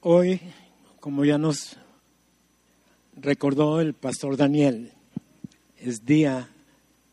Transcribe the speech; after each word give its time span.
Hoy, 0.00 0.40
como 1.00 1.24
ya 1.24 1.38
nos 1.38 1.76
recordó 3.16 3.80
el 3.80 3.94
pastor 3.94 4.36
Daniel, 4.36 4.92
es 5.76 6.04
día 6.04 6.48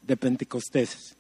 de 0.04 0.15
Pentecostés. 0.15 1.16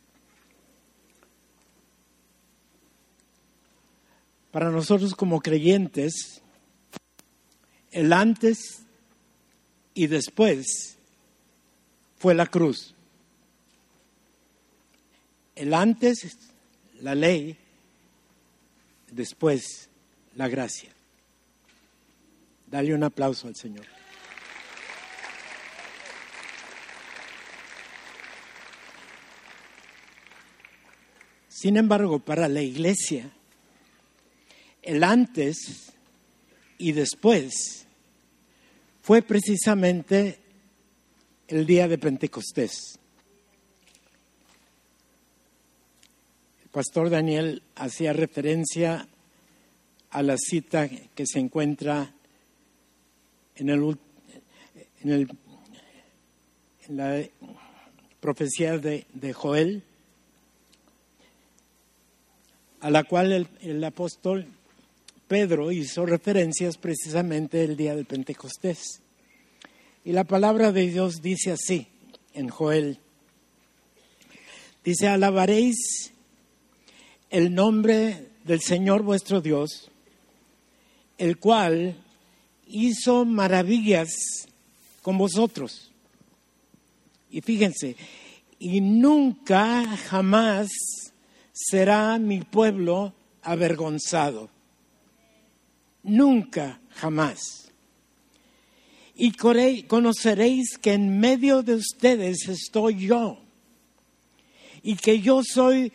Para 4.51 4.69
nosotros 4.69 5.15
como 5.15 5.41
creyentes, 5.41 6.43
el 7.89 8.13
antes 8.13 8.83
y 9.95 10.05
después 10.05 10.99
fue 12.19 12.35
la 12.35 12.45
cruz. 12.45 12.93
El 15.55 15.73
antes, 15.73 16.37
la 17.01 17.15
ley, 17.15 17.57
después, 19.09 19.89
la 20.35 20.47
gracia. 20.47 20.94
Dale 22.75 22.93
un 22.93 23.05
aplauso 23.05 23.47
al 23.47 23.55
Señor. 23.55 23.85
Sin 31.47 31.77
embargo, 31.77 32.19
para 32.19 32.49
la 32.49 32.61
iglesia, 32.61 33.31
el 34.81 35.05
antes 35.05 35.93
y 36.77 36.91
después 36.91 37.87
fue 39.01 39.21
precisamente 39.21 40.41
el 41.47 41.65
día 41.65 41.87
de 41.87 41.97
Pentecostés. 41.97 42.99
El 46.61 46.69
pastor 46.71 47.09
Daniel 47.09 47.63
hacía 47.77 48.11
referencia 48.11 49.07
a 50.09 50.21
la 50.21 50.35
cita 50.37 50.89
que 50.89 51.25
se 51.25 51.39
encuentra 51.39 52.11
en, 53.55 53.69
el, 53.69 53.97
en, 55.01 55.09
el, 55.11 55.29
en 56.87 56.97
la 56.97 57.23
profecía 58.19 58.77
de, 58.77 59.05
de, 59.13 59.33
Joel, 59.33 59.83
a 62.81 62.89
la 62.89 63.03
cual 63.03 63.31
el, 63.31 63.47
el 63.61 63.83
apóstol 63.83 64.47
Pedro 65.27 65.71
hizo 65.71 66.05
referencias 66.05 66.77
precisamente 66.77 67.63
el 67.63 67.75
día 67.75 67.95
del 67.95 68.05
Pentecostés. 68.05 69.01
Y 70.03 70.11
la 70.11 70.23
palabra 70.23 70.71
de 70.71 70.87
Dios 70.87 71.21
dice 71.21 71.51
así 71.51 71.87
en 72.33 72.49
Joel. 72.49 72.99
Dice, 74.83 75.07
alabaréis 75.07 76.13
el 77.31 77.55
nombre 77.55 78.29
del 78.43 78.61
Señor 78.61 79.01
vuestro 79.01 79.41
Dios, 79.41 79.89
el 81.17 81.37
cual 81.39 82.04
hizo 82.67 83.25
maravillas 83.25 84.09
con 85.01 85.17
vosotros. 85.17 85.91
Y 87.29 87.41
fíjense, 87.41 87.95
y 88.59 88.81
nunca 88.81 89.85
jamás 90.09 90.69
será 91.51 92.17
mi 92.17 92.41
pueblo 92.41 93.13
avergonzado. 93.41 94.49
Nunca 96.03 96.79
jamás. 96.91 97.71
Y 99.15 99.31
conoceréis 99.87 100.77
que 100.77 100.93
en 100.93 101.19
medio 101.19 101.63
de 101.63 101.75
ustedes 101.75 102.47
estoy 102.49 103.07
yo. 103.07 103.39
Y 104.83 104.95
que 104.95 105.21
yo 105.21 105.41
soy 105.43 105.91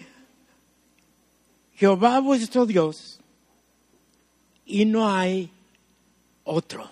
Jehová 1.74 2.18
vuestro 2.20 2.66
Dios. 2.66 3.20
Y 4.64 4.84
no 4.84 5.08
hay 5.08 5.50
otro. 6.44 6.91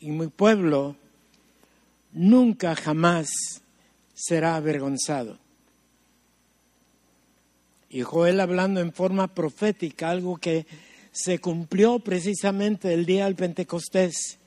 Y 0.00 0.10
mi 0.10 0.28
pueblo 0.28 0.96
nunca 2.12 2.74
jamás 2.74 3.28
será 4.14 4.56
avergonzado. 4.56 5.38
Y 7.90 8.02
Joel 8.02 8.40
hablando 8.40 8.80
en 8.80 8.92
forma 8.92 9.34
profética, 9.34 10.10
algo 10.10 10.36
que 10.36 10.66
se 11.10 11.38
cumplió 11.38 11.98
precisamente 12.00 12.92
el 12.92 13.06
día 13.06 13.24
del 13.24 13.34
Pentecostés. 13.34 14.38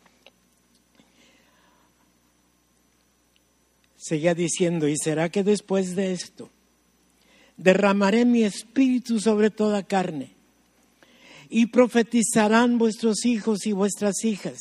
Seguía 3.98 4.34
diciendo, 4.36 4.88
y 4.88 4.98
será 4.98 5.30
que 5.30 5.44
después 5.44 5.96
de 5.96 6.14
esto 6.14 6.50
derramaré 7.58 8.26
mi 8.26 8.44
espíritu 8.44 9.20
sobre 9.20 9.50
toda 9.50 9.84
carne 9.84 10.41
y 11.54 11.66
profetizarán 11.66 12.78
vuestros 12.78 13.26
hijos 13.26 13.68
y 13.68 13.74
vuestras 13.74 14.24
hijas. 14.24 14.58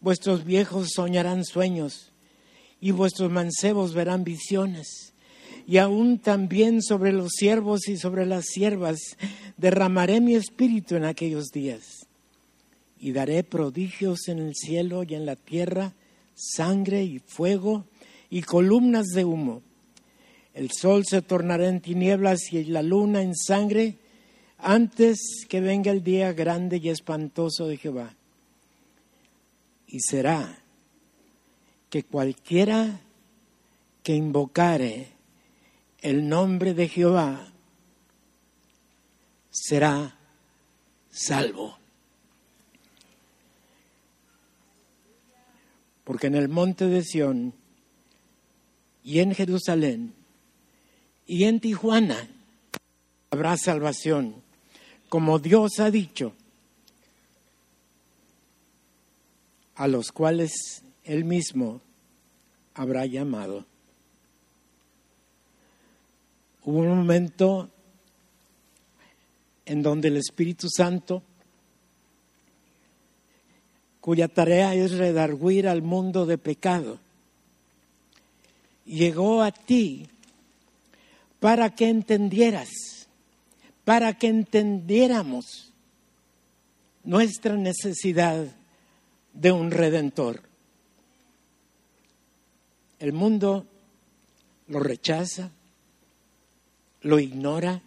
Vuestros 0.00 0.44
viejos 0.44 0.88
soñarán 0.96 1.44
sueños 1.44 2.10
y 2.80 2.90
vuestros 2.90 3.30
mancebos 3.30 3.94
verán 3.94 4.24
visiones. 4.24 5.14
Y 5.64 5.78
aún 5.78 6.18
también 6.18 6.82
sobre 6.82 7.12
los 7.12 7.30
siervos 7.36 7.86
y 7.88 7.96
sobre 7.96 8.26
las 8.26 8.46
siervas 8.46 8.98
derramaré 9.56 10.20
mi 10.20 10.34
espíritu 10.34 10.96
en 10.96 11.04
aquellos 11.04 11.52
días. 11.52 12.08
Y 12.98 13.12
daré 13.12 13.44
prodigios 13.44 14.26
en 14.26 14.40
el 14.40 14.56
cielo 14.56 15.04
y 15.04 15.14
en 15.14 15.24
la 15.24 15.36
tierra, 15.36 15.94
sangre 16.34 17.04
y 17.04 17.20
fuego 17.20 17.84
y 18.28 18.42
columnas 18.42 19.06
de 19.14 19.24
humo. 19.24 19.62
El 20.52 20.72
sol 20.72 21.04
se 21.08 21.22
tornará 21.22 21.68
en 21.68 21.80
tinieblas 21.80 22.52
y 22.52 22.64
la 22.64 22.82
luna 22.82 23.22
en 23.22 23.36
sangre 23.36 23.98
antes 24.62 25.44
que 25.48 25.60
venga 25.60 25.90
el 25.90 26.02
día 26.02 26.32
grande 26.32 26.78
y 26.78 26.88
espantoso 26.88 27.66
de 27.66 27.76
Jehová. 27.76 28.14
Y 29.86 30.00
será 30.00 30.58
que 31.90 32.04
cualquiera 32.04 33.00
que 34.02 34.14
invocare 34.14 35.08
el 36.00 36.28
nombre 36.28 36.74
de 36.74 36.88
Jehová 36.88 37.52
será 39.50 40.16
salvo. 41.10 41.78
Porque 46.04 46.28
en 46.28 46.34
el 46.34 46.48
monte 46.48 46.86
de 46.86 47.02
Sión 47.02 47.54
y 49.04 49.20
en 49.20 49.34
Jerusalén 49.34 50.14
y 51.26 51.44
en 51.44 51.60
Tijuana 51.60 52.28
habrá 53.30 53.56
salvación 53.56 54.41
como 55.12 55.38
Dios 55.38 55.78
ha 55.78 55.90
dicho, 55.90 56.32
a 59.74 59.86
los 59.86 60.10
cuales 60.10 60.82
Él 61.04 61.26
mismo 61.26 61.82
habrá 62.72 63.04
llamado. 63.04 63.66
Hubo 66.64 66.78
un 66.78 66.96
momento 66.96 67.68
en 69.66 69.82
donde 69.82 70.08
el 70.08 70.16
Espíritu 70.16 70.68
Santo, 70.74 71.22
cuya 74.00 74.28
tarea 74.28 74.74
es 74.74 74.92
redarguir 74.92 75.68
al 75.68 75.82
mundo 75.82 76.24
de 76.24 76.38
pecado, 76.38 76.98
llegó 78.86 79.42
a 79.42 79.52
ti 79.52 80.08
para 81.38 81.74
que 81.74 81.90
entendieras 81.90 83.01
para 83.84 84.16
que 84.16 84.28
entendiéramos 84.28 85.72
nuestra 87.04 87.56
necesidad 87.56 88.46
de 89.32 89.52
un 89.52 89.70
redentor. 89.70 90.42
El 92.98 93.12
mundo 93.12 93.66
lo 94.68 94.78
rechaza, 94.78 95.50
lo 97.00 97.18
ignora, 97.18 97.82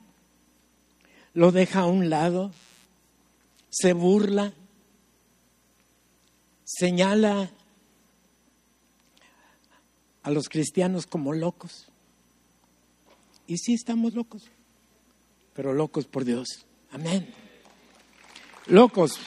lo 1.34 1.51
deja 1.51 1.81
a 1.81 1.85
un 1.85 2.09
lado, 2.09 2.51
se 3.70 3.93
burla, 3.93 4.53
señala 6.66 7.49
a 10.23 10.31
los 10.31 10.49
cristianos 10.49 11.08
como 11.08 11.31
locos. 11.31 11.87
Y 13.47 13.58
sí 13.58 13.75
estamos 13.75 14.14
locos 14.16 14.49
pero 15.55 15.73
locos 15.73 16.05
por 16.05 16.25
Dios. 16.25 16.66
Amén. 16.91 17.34
Locos 18.67 19.19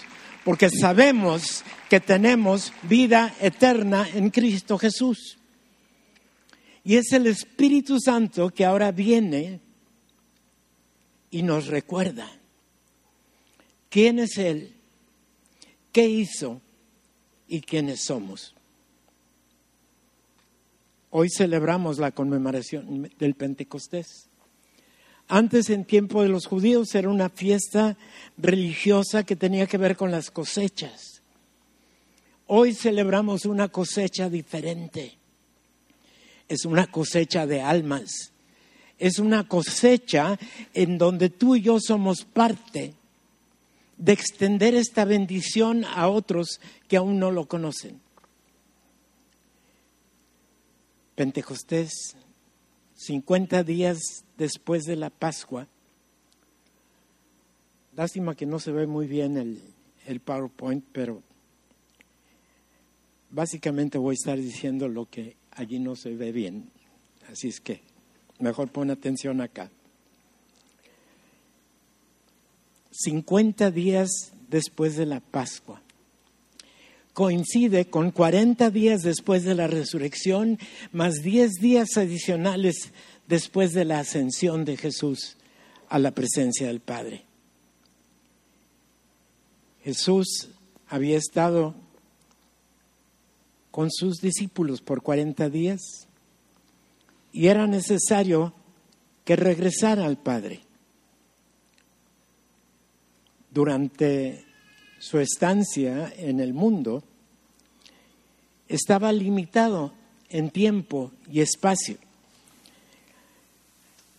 porque 0.48 0.70
sabemos 0.70 1.62
que 1.90 2.00
tenemos 2.00 2.72
vida 2.84 3.34
eterna 3.40 4.08
en 4.14 4.30
Cristo 4.30 4.78
Jesús. 4.78 5.38
Y 6.84 6.96
es 6.96 7.12
el 7.12 7.26
Espíritu 7.26 7.98
Santo 8.00 8.48
que 8.48 8.64
ahora 8.64 8.90
viene 8.90 9.60
y 11.30 11.42
nos 11.42 11.66
recuerda 11.66 12.30
quién 13.90 14.18
es 14.18 14.38
Él, 14.38 14.74
qué 15.92 16.08
hizo 16.08 16.62
y 17.46 17.60
quiénes 17.60 18.04
somos. 18.04 18.54
Hoy 21.10 21.28
celebramos 21.28 21.98
la 21.98 22.12
conmemoración 22.12 23.10
del 23.18 23.34
Pentecostés. 23.34 24.27
Antes, 25.28 25.68
en 25.68 25.84
tiempo 25.84 26.22
de 26.22 26.30
los 26.30 26.46
judíos, 26.46 26.94
era 26.94 27.10
una 27.10 27.28
fiesta 27.28 27.98
religiosa 28.38 29.24
que 29.24 29.36
tenía 29.36 29.66
que 29.66 29.76
ver 29.76 29.94
con 29.94 30.10
las 30.10 30.30
cosechas. 30.30 31.20
Hoy 32.46 32.72
celebramos 32.72 33.44
una 33.44 33.68
cosecha 33.68 34.30
diferente. 34.30 35.18
Es 36.48 36.64
una 36.64 36.86
cosecha 36.86 37.46
de 37.46 37.60
almas. 37.60 38.32
Es 38.98 39.18
una 39.18 39.46
cosecha 39.46 40.38
en 40.72 40.96
donde 40.96 41.28
tú 41.28 41.56
y 41.56 41.60
yo 41.60 41.78
somos 41.78 42.24
parte 42.24 42.94
de 43.98 44.12
extender 44.12 44.74
esta 44.74 45.04
bendición 45.04 45.84
a 45.84 46.08
otros 46.08 46.58
que 46.88 46.96
aún 46.96 47.18
no 47.18 47.30
lo 47.30 47.46
conocen. 47.46 48.00
Pentecostés, 51.14 52.16
50 52.98 53.62
días 53.62 54.24
después 54.36 54.84
de 54.84 54.96
la 54.96 55.10
Pascua. 55.10 55.68
Lástima 57.94 58.34
que 58.34 58.44
no 58.44 58.58
se 58.58 58.72
ve 58.72 58.88
muy 58.88 59.06
bien 59.06 59.36
el, 59.36 59.62
el 60.06 60.18
PowerPoint, 60.18 60.84
pero 60.92 61.22
básicamente 63.30 63.98
voy 63.98 64.14
a 64.14 64.14
estar 64.14 64.36
diciendo 64.36 64.88
lo 64.88 65.08
que 65.08 65.36
allí 65.52 65.78
no 65.78 65.94
se 65.94 66.14
ve 66.14 66.32
bien. 66.32 66.70
Así 67.30 67.48
es 67.48 67.60
que 67.60 67.82
mejor 68.40 68.68
pon 68.68 68.90
atención 68.90 69.40
acá. 69.40 69.70
50 72.90 73.70
días 73.70 74.32
después 74.48 74.96
de 74.96 75.06
la 75.06 75.20
Pascua. 75.20 75.80
Coincide 77.18 77.90
con 77.90 78.12
40 78.12 78.70
días 78.70 79.02
después 79.02 79.42
de 79.42 79.56
la 79.56 79.66
resurrección, 79.66 80.56
más 80.92 81.14
10 81.14 81.54
días 81.54 81.96
adicionales 81.96 82.92
después 83.26 83.72
de 83.72 83.84
la 83.84 83.98
ascensión 83.98 84.64
de 84.64 84.76
Jesús 84.76 85.36
a 85.88 85.98
la 85.98 86.12
presencia 86.12 86.68
del 86.68 86.78
Padre. 86.78 87.24
Jesús 89.82 90.50
había 90.86 91.18
estado 91.18 91.74
con 93.72 93.90
sus 93.90 94.20
discípulos 94.20 94.80
por 94.80 95.02
40 95.02 95.50
días 95.50 96.06
y 97.32 97.48
era 97.48 97.66
necesario 97.66 98.54
que 99.24 99.34
regresara 99.34 100.06
al 100.06 100.18
Padre 100.18 100.60
durante 103.50 104.44
su 105.00 105.18
estancia 105.18 106.12
en 106.16 106.38
el 106.38 106.54
mundo, 106.54 107.02
estaba 108.68 109.12
limitado 109.12 109.92
en 110.30 110.50
tiempo 110.50 111.10
y 111.30 111.40
espacio. 111.40 111.96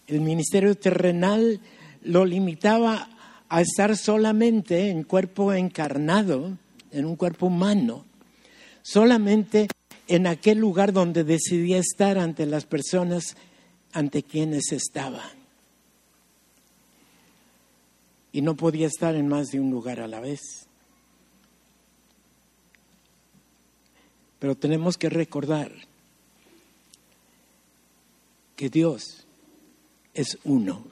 El 0.07 0.21
ministerio 0.21 0.75
terrenal 0.75 1.59
lo 2.03 2.25
limitaba 2.25 3.09
a 3.47 3.61
estar 3.61 3.95
solamente 3.95 4.89
en 4.89 5.03
cuerpo 5.03 5.53
encarnado, 5.53 6.57
en 6.91 7.05
un 7.05 7.15
cuerpo 7.15 7.47
humano, 7.47 8.05
solamente 8.81 9.67
en 10.07 10.25
aquel 10.25 10.57
lugar 10.57 10.93
donde 10.93 11.23
decidía 11.23 11.77
estar 11.77 12.17
ante 12.17 12.45
las 12.45 12.65
personas 12.65 13.35
ante 13.91 14.23
quienes 14.23 14.71
estaba 14.71 15.23
y 18.31 18.41
no 18.41 18.55
podía 18.55 18.87
estar 18.87 19.15
en 19.15 19.27
más 19.27 19.47
de 19.47 19.59
un 19.59 19.71
lugar 19.71 19.99
a 19.99 20.07
la 20.07 20.19
vez. 20.19 20.68
Pero 24.39 24.55
tenemos 24.55 24.97
que 24.97 25.09
recordar 25.09 25.71
que 28.55 28.69
Dios 28.69 29.25
es 30.13 30.37
uno. 30.43 30.85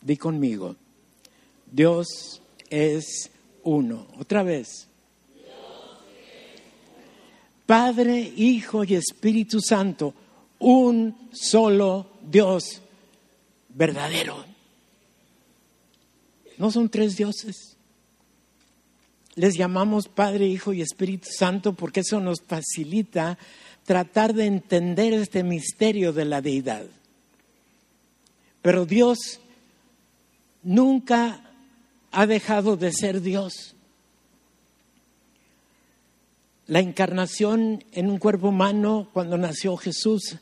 Di 0.00 0.16
conmigo, 0.16 0.76
Dios 1.70 2.40
es 2.70 3.30
uno. 3.64 4.06
Otra 4.18 4.42
vez. 4.42 4.88
Padre, 7.66 8.20
Hijo 8.36 8.84
y 8.84 8.94
Espíritu 8.94 9.60
Santo, 9.60 10.14
un 10.60 11.30
solo 11.32 12.06
Dios 12.22 12.80
verdadero. 13.70 14.44
No 16.58 16.70
son 16.70 16.88
tres 16.88 17.16
dioses. 17.16 17.75
Les 19.36 19.56
llamamos 19.56 20.08
Padre, 20.08 20.46
Hijo 20.46 20.72
y 20.72 20.80
Espíritu 20.80 21.28
Santo 21.30 21.74
porque 21.74 22.00
eso 22.00 22.20
nos 22.20 22.40
facilita 22.40 23.38
tratar 23.84 24.34
de 24.34 24.46
entender 24.46 25.12
este 25.12 25.42
misterio 25.44 26.12
de 26.14 26.24
la 26.24 26.40
deidad. 26.40 26.86
Pero 28.62 28.86
Dios 28.86 29.40
nunca 30.62 31.44
ha 32.10 32.26
dejado 32.26 32.78
de 32.78 32.92
ser 32.92 33.20
Dios. 33.20 33.74
La 36.66 36.80
encarnación 36.80 37.84
en 37.92 38.10
un 38.10 38.18
cuerpo 38.18 38.48
humano 38.48 39.10
cuando 39.12 39.36
nació 39.36 39.76
Jesús 39.76 40.38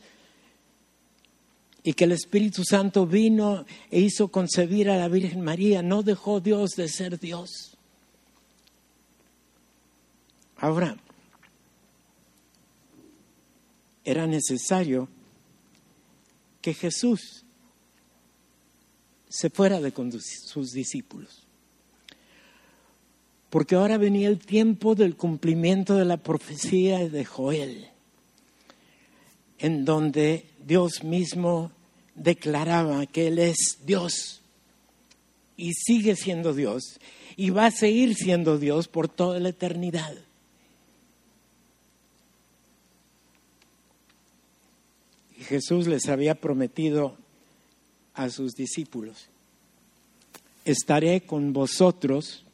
y 1.83 1.95
que 1.95 2.05
el 2.05 2.13
Espíritu 2.13 2.63
Santo 2.65 3.07
vino 3.07 3.67
e 3.91 4.01
hizo 4.01 4.29
concebir 4.29 4.89
a 4.89 4.97
la 4.97 5.09
Virgen 5.09 5.43
María, 5.43 5.83
no 5.83 6.03
dejó 6.03 6.41
Dios 6.41 6.71
de 6.77 6.89
ser 6.89 7.19
Dios. 7.19 7.74
Ahora, 10.65 10.97
era 14.03 14.27
necesario 14.27 15.11
que 16.63 16.73
Jesús 16.73 17.45
se 19.29 19.51
fuera 19.51 19.79
de 19.83 19.93
sus 20.23 20.73
discípulos. 20.73 21.43
Porque 23.51 23.75
ahora 23.75 23.99
venía 23.99 24.29
el 24.29 24.39
tiempo 24.39 24.95
del 24.95 25.17
cumplimiento 25.17 25.97
de 25.97 26.07
la 26.07 26.17
profecía 26.17 27.11
de 27.11 27.27
Joel, 27.27 27.91
en 29.59 29.85
donde 29.85 30.47
Dios 30.65 31.05
mismo 31.05 31.73
declaraba 32.15 33.05
que 33.05 33.27
Él 33.27 33.39
es 33.39 33.81
Dios 33.85 34.41
y 35.59 35.75
sigue 35.75 36.17
siendo 36.17 36.55
Dios 36.55 36.99
y 37.37 37.51
va 37.51 37.67
a 37.67 37.71
seguir 37.71 38.15
siendo 38.15 38.59
Dios 38.59 38.89
por 38.89 39.11
toda 39.11 39.39
la 39.41 39.51
eternidad. 39.51 40.24
Jesús 45.45 45.87
les 45.87 46.09
había 46.09 46.35
prometido 46.35 47.17
a 48.15 48.31
sus 48.31 48.55
discípulos, 48.55 49.29
estaré 50.65 51.21
con 51.23 51.53
vosotros 51.53 52.45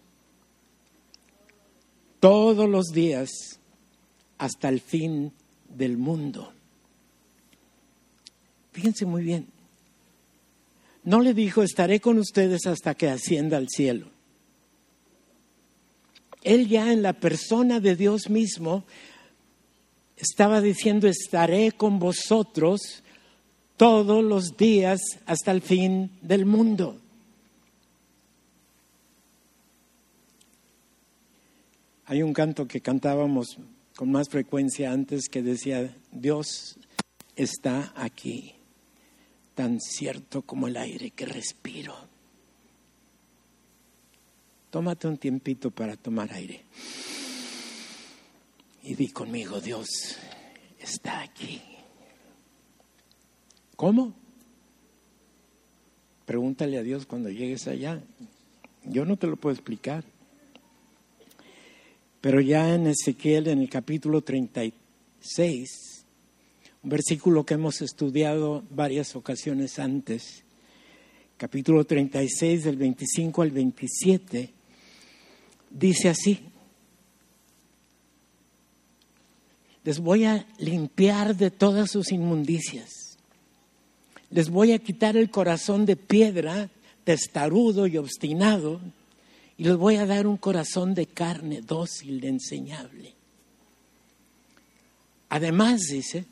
todos 2.18 2.68
los 2.68 2.87
días 2.88 3.30
hasta 4.38 4.68
el 4.68 4.80
fin 4.80 5.32
del 5.68 5.97
mundo. 5.97 6.52
Fíjense 8.73 9.06
muy 9.06 9.23
bien. 9.23 9.47
No 11.02 11.20
le 11.20 11.35
dijo, 11.35 11.62
estaré 11.62 12.00
con 12.00 12.18
ustedes 12.18 12.66
hasta 12.66 12.94
que 12.94 13.09
ascienda 13.09 13.56
al 13.56 13.68
cielo. 13.68 14.06
Él 16.42 16.68
ya 16.68 16.92
en 16.92 17.02
la 17.02 17.14
persona 17.14 17.80
de 17.80 17.97
Dios 17.97 18.30
mismo 18.30 18.85
estaba 20.20 20.60
diciendo, 20.60 21.08
estaré 21.08 21.72
con 21.72 21.98
vosotros 21.98 23.02
todos 23.76 24.22
los 24.22 24.56
días 24.56 25.00
hasta 25.26 25.50
el 25.52 25.62
fin 25.62 26.10
del 26.20 26.46
mundo. 26.46 26.98
Hay 32.06 32.22
un 32.22 32.32
canto 32.32 32.66
que 32.66 32.80
cantábamos 32.80 33.56
con 33.96 34.10
más 34.10 34.28
frecuencia 34.28 34.92
antes 34.92 35.28
que 35.28 35.42
decía, 35.42 35.96
Dios 36.10 36.76
está 37.36 37.92
aquí 37.94 38.54
tan 39.54 39.80
cierto 39.80 40.42
como 40.42 40.68
el 40.68 40.76
aire 40.76 41.10
que 41.10 41.26
respiro. 41.26 41.94
Tómate 44.70 45.08
un 45.08 45.18
tiempito 45.18 45.70
para 45.70 45.96
tomar 45.96 46.32
aire. 46.32 46.64
Y 48.82 48.94
di 48.94 49.08
conmigo, 49.08 49.60
Dios 49.60 50.16
está 50.78 51.20
aquí. 51.20 51.60
¿Cómo? 53.76 54.14
Pregúntale 56.25 56.78
a 56.78 56.82
Dios 56.82 57.06
cuando 57.06 57.28
llegues 57.28 57.66
allá. 57.66 58.00
Yo 58.84 59.04
no 59.04 59.16
te 59.16 59.26
lo 59.26 59.37
puedo 59.37 59.54
explicar. 59.54 60.04
Pero 62.20 62.40
ya 62.40 62.75
en 62.75 62.87
Ezequiel, 62.87 63.49
en 63.49 63.60
el 63.60 63.68
capítulo 63.68 64.22
36, 64.22 66.04
un 66.82 66.90
versículo 66.90 67.44
que 67.44 67.54
hemos 67.54 67.82
estudiado 67.82 68.62
varias 68.70 69.16
ocasiones 69.16 69.78
antes, 69.78 70.44
capítulo 71.37 71.84
36 71.84 72.64
del 72.64 72.76
25 72.76 73.42
al 73.42 73.50
27, 73.50 74.50
dice 75.70 76.08
así, 76.08 76.50
les 79.84 79.99
voy 79.99 80.25
a 80.25 80.46
limpiar 80.58 81.37
de 81.37 81.50
todas 81.50 81.90
sus 81.90 82.12
inmundicias, 82.12 83.16
Les 84.32 84.49
voy 84.49 84.70
a 84.70 84.78
quitar 84.78 85.16
el 85.16 85.28
corazón 85.28 85.87
de 85.87 85.96
piedra, 85.96 86.70
testarudo 87.02 87.88
y 87.88 87.96
obstinado, 87.96 88.80
y 89.56 89.64
les 89.64 89.76
voy 89.76 89.96
a 89.96 90.06
dar 90.06 90.28
un 90.28 90.37
corazón 90.37 90.94
de 90.94 91.06
carne 91.06 91.62
dócil, 91.62 92.22
enseñable. 92.25 93.14
Además, 95.30 95.80
dice, 95.90 96.26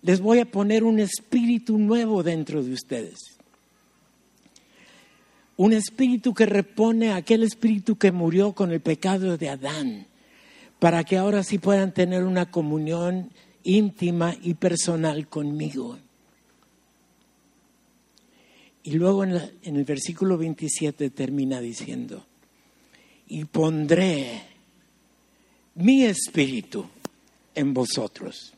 les 0.00 0.20
voy 0.20 0.38
a 0.38 0.50
poner 0.50 0.84
un 0.84 1.00
espíritu 1.00 1.76
nuevo 1.76 2.22
dentro 2.22 2.62
de 2.62 2.72
ustedes. 2.72 3.18
Un 5.58 5.74
espíritu 5.74 6.32
que 6.32 6.46
repone 6.46 7.12
aquel 7.12 7.42
espíritu 7.42 7.96
que 7.96 8.10
murió 8.10 8.52
con 8.52 8.72
el 8.72 8.80
pecado 8.80 9.36
de 9.36 9.50
Adán, 9.50 10.06
para 10.78 11.04
que 11.04 11.16
ahora 11.16 11.42
sí 11.42 11.58
puedan 11.58 11.92
tener 11.92 12.24
una 12.24 12.50
comunión 12.50 13.30
íntima 13.64 14.36
y 14.42 14.54
personal 14.54 15.28
conmigo. 15.28 15.98
Y 18.82 18.92
luego 18.92 19.24
en, 19.24 19.34
en, 19.62 19.76
el 19.76 19.84
versículo 19.84 20.38
27 20.38 21.10
termina 21.10 21.60
diciendo, 21.60 22.24
y 23.26 23.44
pondré 23.44 24.42
mi 25.74 26.04
espíritu 26.04 26.86
en 27.54 27.74
vosotros, 27.74 28.54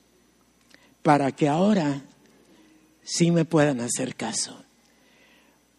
para 1.02 1.32
que 1.32 1.48
ahora 1.48 2.02
sí 3.02 3.30
me 3.30 3.44
puedan 3.44 3.80
hacer 3.80 4.14
caso, 4.14 4.62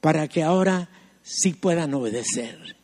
para 0.02 0.28
que 0.28 0.44
ahora 0.44 0.90
sí 1.22 1.54
puedan 1.54 1.94
obedecer, 1.94 2.76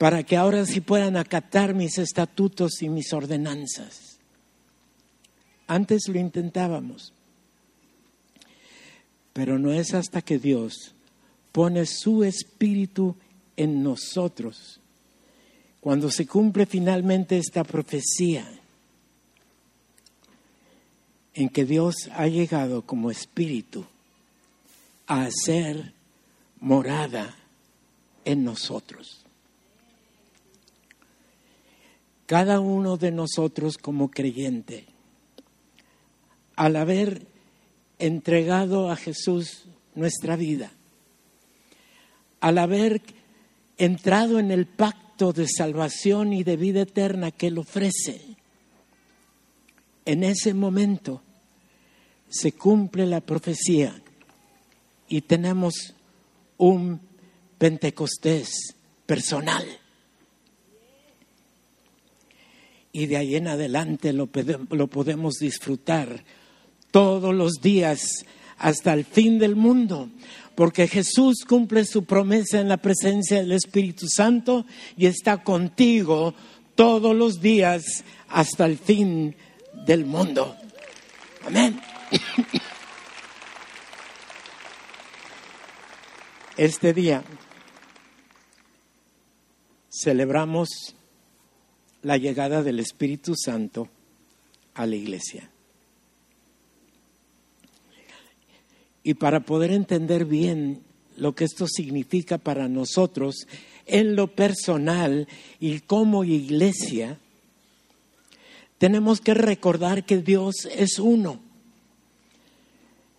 para 0.00 0.22
que 0.22 0.34
ahora 0.34 0.64
sí 0.64 0.80
puedan 0.80 1.18
acatar 1.18 1.74
mis 1.74 1.98
estatutos 1.98 2.80
y 2.80 2.88
mis 2.88 3.12
ordenanzas. 3.12 4.16
Antes 5.66 6.08
lo 6.08 6.18
intentábamos, 6.18 7.12
pero 9.34 9.58
no 9.58 9.74
es 9.74 9.92
hasta 9.92 10.22
que 10.22 10.38
Dios 10.38 10.94
pone 11.52 11.84
su 11.84 12.24
espíritu 12.24 13.14
en 13.58 13.82
nosotros, 13.82 14.80
cuando 15.82 16.10
se 16.10 16.26
cumple 16.26 16.64
finalmente 16.64 17.36
esta 17.36 17.62
profecía 17.62 18.50
en 21.34 21.50
que 21.50 21.66
Dios 21.66 22.08
ha 22.14 22.26
llegado 22.26 22.86
como 22.86 23.10
espíritu 23.10 23.84
a 25.06 25.24
hacer 25.24 25.92
morada 26.58 27.36
en 28.24 28.44
nosotros. 28.44 29.19
Cada 32.30 32.60
uno 32.60 32.96
de 32.96 33.10
nosotros 33.10 33.76
como 33.76 34.08
creyente, 34.08 34.86
al 36.54 36.76
haber 36.76 37.26
entregado 37.98 38.88
a 38.88 38.94
Jesús 38.94 39.64
nuestra 39.96 40.36
vida, 40.36 40.70
al 42.38 42.58
haber 42.58 43.02
entrado 43.78 44.38
en 44.38 44.52
el 44.52 44.66
pacto 44.66 45.32
de 45.32 45.48
salvación 45.48 46.32
y 46.32 46.44
de 46.44 46.56
vida 46.56 46.82
eterna 46.82 47.32
que 47.32 47.48
Él 47.48 47.58
ofrece, 47.58 48.36
en 50.04 50.22
ese 50.22 50.54
momento 50.54 51.22
se 52.28 52.52
cumple 52.52 53.06
la 53.06 53.22
profecía 53.22 54.00
y 55.08 55.22
tenemos 55.22 55.96
un 56.58 57.00
Pentecostés 57.58 58.76
personal. 59.04 59.79
Y 62.92 63.06
de 63.06 63.16
ahí 63.16 63.36
en 63.36 63.48
adelante 63.48 64.12
lo, 64.12 64.28
lo 64.70 64.86
podemos 64.88 65.34
disfrutar 65.34 66.24
todos 66.90 67.34
los 67.34 67.60
días 67.60 68.24
hasta 68.58 68.92
el 68.92 69.04
fin 69.04 69.38
del 69.38 69.56
mundo, 69.56 70.10
porque 70.54 70.86
Jesús 70.86 71.44
cumple 71.48 71.84
su 71.84 72.04
promesa 72.04 72.60
en 72.60 72.68
la 72.68 72.76
presencia 72.76 73.38
del 73.38 73.52
Espíritu 73.52 74.06
Santo 74.08 74.66
y 74.96 75.06
está 75.06 75.42
contigo 75.42 76.34
todos 76.74 77.16
los 77.16 77.40
días 77.40 78.04
hasta 78.28 78.66
el 78.66 78.76
fin 78.76 79.34
del 79.86 80.04
mundo. 80.04 80.56
Amén. 81.46 81.80
Este 86.56 86.92
día 86.92 87.24
celebramos 89.88 90.94
la 92.02 92.16
llegada 92.16 92.62
del 92.62 92.80
Espíritu 92.80 93.34
Santo 93.36 93.88
a 94.74 94.86
la 94.86 94.96
iglesia. 94.96 95.50
Y 99.02 99.14
para 99.14 99.40
poder 99.40 99.72
entender 99.72 100.24
bien 100.24 100.82
lo 101.16 101.34
que 101.34 101.44
esto 101.44 101.66
significa 101.66 102.38
para 102.38 102.68
nosotros 102.68 103.46
en 103.86 104.14
lo 104.14 104.28
personal 104.28 105.26
y 105.58 105.80
como 105.80 106.24
iglesia, 106.24 107.18
tenemos 108.78 109.20
que 109.20 109.34
recordar 109.34 110.04
que 110.04 110.18
Dios 110.18 110.66
es 110.74 110.98
uno, 110.98 111.40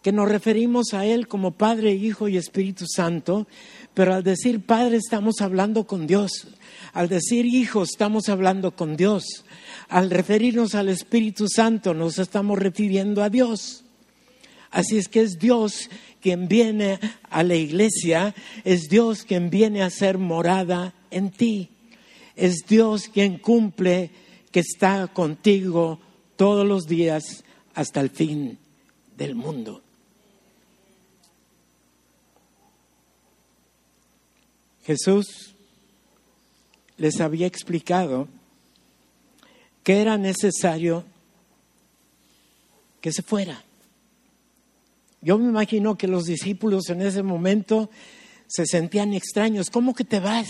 que 0.01 0.11
nos 0.11 0.27
referimos 0.29 0.93
a 0.93 1.05
Él 1.05 1.27
como 1.27 1.51
Padre, 1.51 1.93
Hijo 1.93 2.27
y 2.27 2.37
Espíritu 2.37 2.85
Santo, 2.87 3.47
pero 3.93 4.13
al 4.13 4.23
decir 4.23 4.61
Padre 4.61 4.97
estamos 4.97 5.41
hablando 5.41 5.85
con 5.85 6.07
Dios. 6.07 6.47
Al 6.93 7.07
decir 7.07 7.45
Hijo 7.45 7.83
estamos 7.83 8.29
hablando 8.29 8.75
con 8.75 8.97
Dios. 8.97 9.45
Al 9.89 10.09
referirnos 10.09 10.73
al 10.73 10.89
Espíritu 10.89 11.47
Santo 11.47 11.93
nos 11.93 12.17
estamos 12.17 12.57
refiriendo 12.57 13.21
a 13.23 13.29
Dios. 13.29 13.83
Así 14.71 14.97
es 14.97 15.07
que 15.07 15.21
es 15.21 15.37
Dios 15.37 15.89
quien 16.21 16.47
viene 16.47 16.99
a 17.29 17.43
la 17.43 17.55
iglesia, 17.55 18.33
es 18.63 18.87
Dios 18.89 19.23
quien 19.23 19.49
viene 19.49 19.83
a 19.83 19.89
ser 19.89 20.17
morada 20.17 20.93
en 21.11 21.29
ti. 21.29 21.69
Es 22.35 22.65
Dios 22.67 23.09
quien 23.13 23.37
cumple 23.37 24.11
que 24.51 24.61
está 24.61 25.07
contigo 25.07 25.99
todos 26.37 26.65
los 26.65 26.87
días 26.87 27.43
hasta 27.75 27.99
el 27.99 28.09
fin 28.09 28.57
del 29.17 29.35
mundo. 29.35 29.83
Jesús 34.83 35.55
les 36.97 37.19
había 37.19 37.47
explicado 37.47 38.27
que 39.83 40.01
era 40.01 40.17
necesario 40.17 41.03
que 43.01 43.11
se 43.11 43.23
fuera. 43.23 43.63
Yo 45.21 45.37
me 45.37 45.49
imagino 45.49 45.97
que 45.97 46.07
los 46.07 46.25
discípulos 46.25 46.89
en 46.89 47.01
ese 47.01 47.23
momento 47.23 47.89
se 48.47 48.65
sentían 48.65 49.13
extraños. 49.13 49.69
¿Cómo 49.69 49.93
que 49.93 50.03
te 50.03 50.19
vas? 50.19 50.49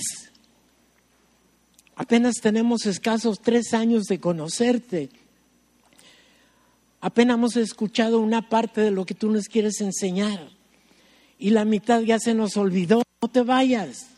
Apenas 1.95 2.35
tenemos 2.41 2.85
escasos 2.85 3.41
tres 3.41 3.73
años 3.73 4.05
de 4.05 4.19
conocerte. 4.19 5.09
Apenas 6.99 7.35
hemos 7.35 7.55
escuchado 7.57 8.19
una 8.19 8.47
parte 8.47 8.81
de 8.81 8.91
lo 8.91 9.05
que 9.05 9.13
tú 9.13 9.29
nos 9.29 9.47
quieres 9.47 9.81
enseñar. 9.81 10.49
Y 11.37 11.49
la 11.49 11.65
mitad 11.65 12.01
ya 12.01 12.19
se 12.19 12.33
nos 12.33 12.57
olvidó. 12.57 13.03
No 13.21 13.29
te 13.29 13.41
vayas. 13.41 14.10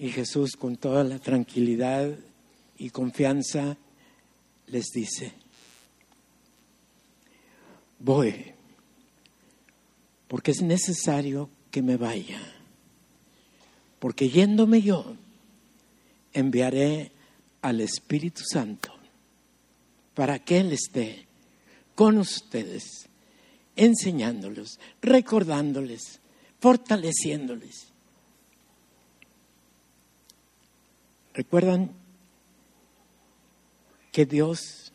Y 0.00 0.08
Jesús 0.12 0.56
con 0.56 0.78
toda 0.78 1.04
la 1.04 1.18
tranquilidad 1.18 2.10
y 2.78 2.88
confianza 2.88 3.76
les 4.68 4.86
dice, 4.94 5.30
voy, 7.98 8.46
porque 10.26 10.52
es 10.52 10.62
necesario 10.62 11.50
que 11.70 11.82
me 11.82 11.98
vaya, 11.98 12.40
porque 13.98 14.30
yéndome 14.30 14.80
yo, 14.80 15.16
enviaré 16.32 17.12
al 17.60 17.82
Espíritu 17.82 18.40
Santo 18.50 18.94
para 20.14 20.38
que 20.38 20.60
Él 20.60 20.72
esté 20.72 21.26
con 21.94 22.16
ustedes, 22.16 23.06
enseñándolos, 23.76 24.80
recordándoles, 25.02 26.20
fortaleciéndoles. 26.58 27.89
¿Recuerdan 31.32 31.92
que 34.10 34.26
Dios 34.26 34.92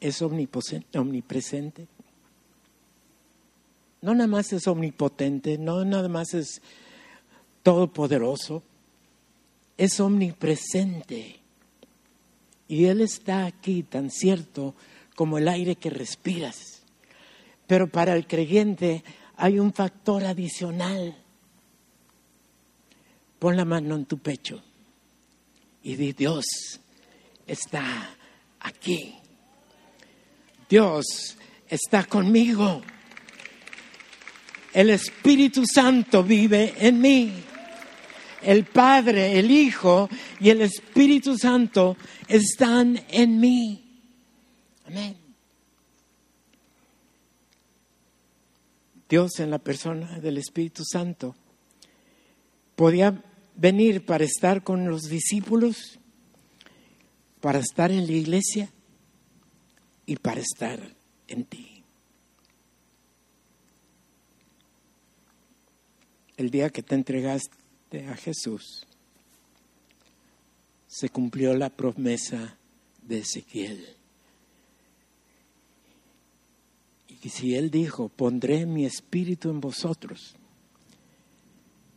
es 0.00 0.20
omnipresente? 0.20 1.88
No 4.02 4.14
nada 4.14 4.26
más 4.26 4.52
es 4.52 4.66
omnipotente, 4.66 5.56
no 5.56 5.84
nada 5.84 6.08
más 6.08 6.34
es 6.34 6.60
todopoderoso, 7.62 8.62
es 9.78 9.98
omnipresente. 9.98 11.40
Y 12.68 12.84
Él 12.84 13.00
está 13.00 13.46
aquí 13.46 13.82
tan 13.82 14.10
cierto 14.10 14.74
como 15.14 15.38
el 15.38 15.48
aire 15.48 15.76
que 15.76 15.88
respiras. 15.88 16.82
Pero 17.66 17.88
para 17.88 18.14
el 18.14 18.26
creyente 18.26 19.02
hay 19.36 19.58
un 19.58 19.72
factor 19.72 20.24
adicional. 20.24 21.16
Pon 23.38 23.56
la 23.56 23.64
mano 23.64 23.94
en 23.94 24.04
tu 24.04 24.18
pecho 24.18 24.62
y 25.86 25.94
di, 25.94 26.12
Dios 26.14 26.44
está 27.46 28.10
aquí. 28.58 29.14
Dios 30.68 31.36
está 31.68 32.04
conmigo. 32.06 32.82
El 34.72 34.90
Espíritu 34.90 35.62
Santo 35.64 36.24
vive 36.24 36.74
en 36.80 37.00
mí. 37.00 37.32
El 38.42 38.64
Padre, 38.64 39.38
el 39.38 39.48
Hijo 39.48 40.08
y 40.40 40.50
el 40.50 40.62
Espíritu 40.62 41.38
Santo 41.38 41.96
están 42.26 43.00
en 43.08 43.38
mí. 43.38 44.02
Amén. 44.86 45.16
Dios 49.08 49.38
en 49.38 49.50
la 49.52 49.60
persona 49.60 50.18
del 50.18 50.38
Espíritu 50.38 50.82
Santo 50.84 51.36
podía 52.74 53.22
venir 53.56 54.04
para 54.04 54.24
estar 54.24 54.62
con 54.62 54.88
los 54.88 55.02
discípulos, 55.02 55.98
para 57.40 57.58
estar 57.58 57.90
en 57.90 58.06
la 58.06 58.12
iglesia 58.12 58.70
y 60.04 60.16
para 60.16 60.40
estar 60.40 60.94
en 61.26 61.44
ti. 61.44 61.82
El 66.36 66.50
día 66.50 66.68
que 66.68 66.82
te 66.82 66.94
entregaste 66.94 68.06
a 68.08 68.16
Jesús, 68.16 68.86
se 70.86 71.08
cumplió 71.08 71.54
la 71.54 71.70
promesa 71.70 72.58
de 73.02 73.18
Ezequiel. 73.18 73.86
Y 77.22 77.30
si 77.30 77.54
Él 77.54 77.70
dijo, 77.70 78.08
pondré 78.08 78.66
mi 78.66 78.84
espíritu 78.84 79.50
en 79.50 79.60
vosotros, 79.60 80.36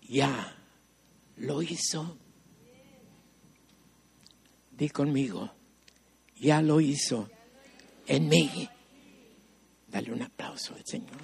ya 0.07 0.58
lo 1.39 1.61
hizo. 1.61 2.17
Di 4.71 4.89
conmigo, 4.89 5.51
ya 6.35 6.61
lo 6.61 6.79
hizo 6.79 7.29
en 8.07 8.29
mí. 8.29 8.69
Dale 9.87 10.13
un 10.13 10.21
aplauso 10.21 10.75
al 10.75 10.85
Señor. 10.85 11.17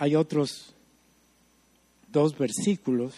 Hay 0.00 0.14
otros 0.14 0.76
dos 2.06 2.38
versículos 2.38 3.14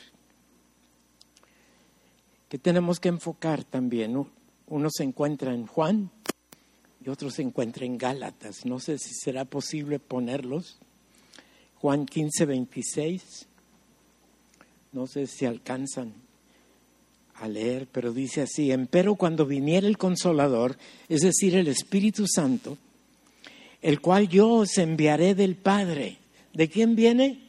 que 2.49 2.59
tenemos 2.59 2.99
que 2.99 3.11
enfocar 3.11 3.64
también. 3.64 4.26
Uno 4.71 4.89
se 4.91 5.03
encuentra 5.03 5.53
en 5.53 5.67
Juan 5.67 6.11
y 7.05 7.11
otro 7.11 7.31
se 7.31 7.43
encuentra 7.43 7.85
en 7.85 7.99
Gálatas. 7.99 8.65
No 8.65 8.79
sé 8.79 8.99
si 8.99 9.12
será 9.15 9.45
posible 9.45 9.99
ponerlos. 9.99 10.79
Juan 11.75 12.07
15, 12.07 12.47
26. 12.47 13.47
No 14.93 15.09
sé 15.09 15.27
si 15.27 15.45
alcanzan 15.45 16.15
a 17.35 17.49
leer, 17.49 17.89
pero 17.91 18.12
dice 18.12 18.43
así, 18.43 18.71
empero 18.71 19.17
cuando 19.17 19.45
viniera 19.45 19.89
el 19.89 19.99
consolador, 19.99 20.77
es 21.09 21.23
decir, 21.23 21.57
el 21.57 21.67
Espíritu 21.67 22.27
Santo, 22.29 22.79
el 23.83 24.00
cual 24.00 24.29
yo 24.29 24.50
os 24.50 24.79
enviaré 24.79 25.35
del 25.35 25.57
Padre. 25.57 26.19
¿De 26.53 26.69
quién 26.69 26.95
viene? 26.95 27.41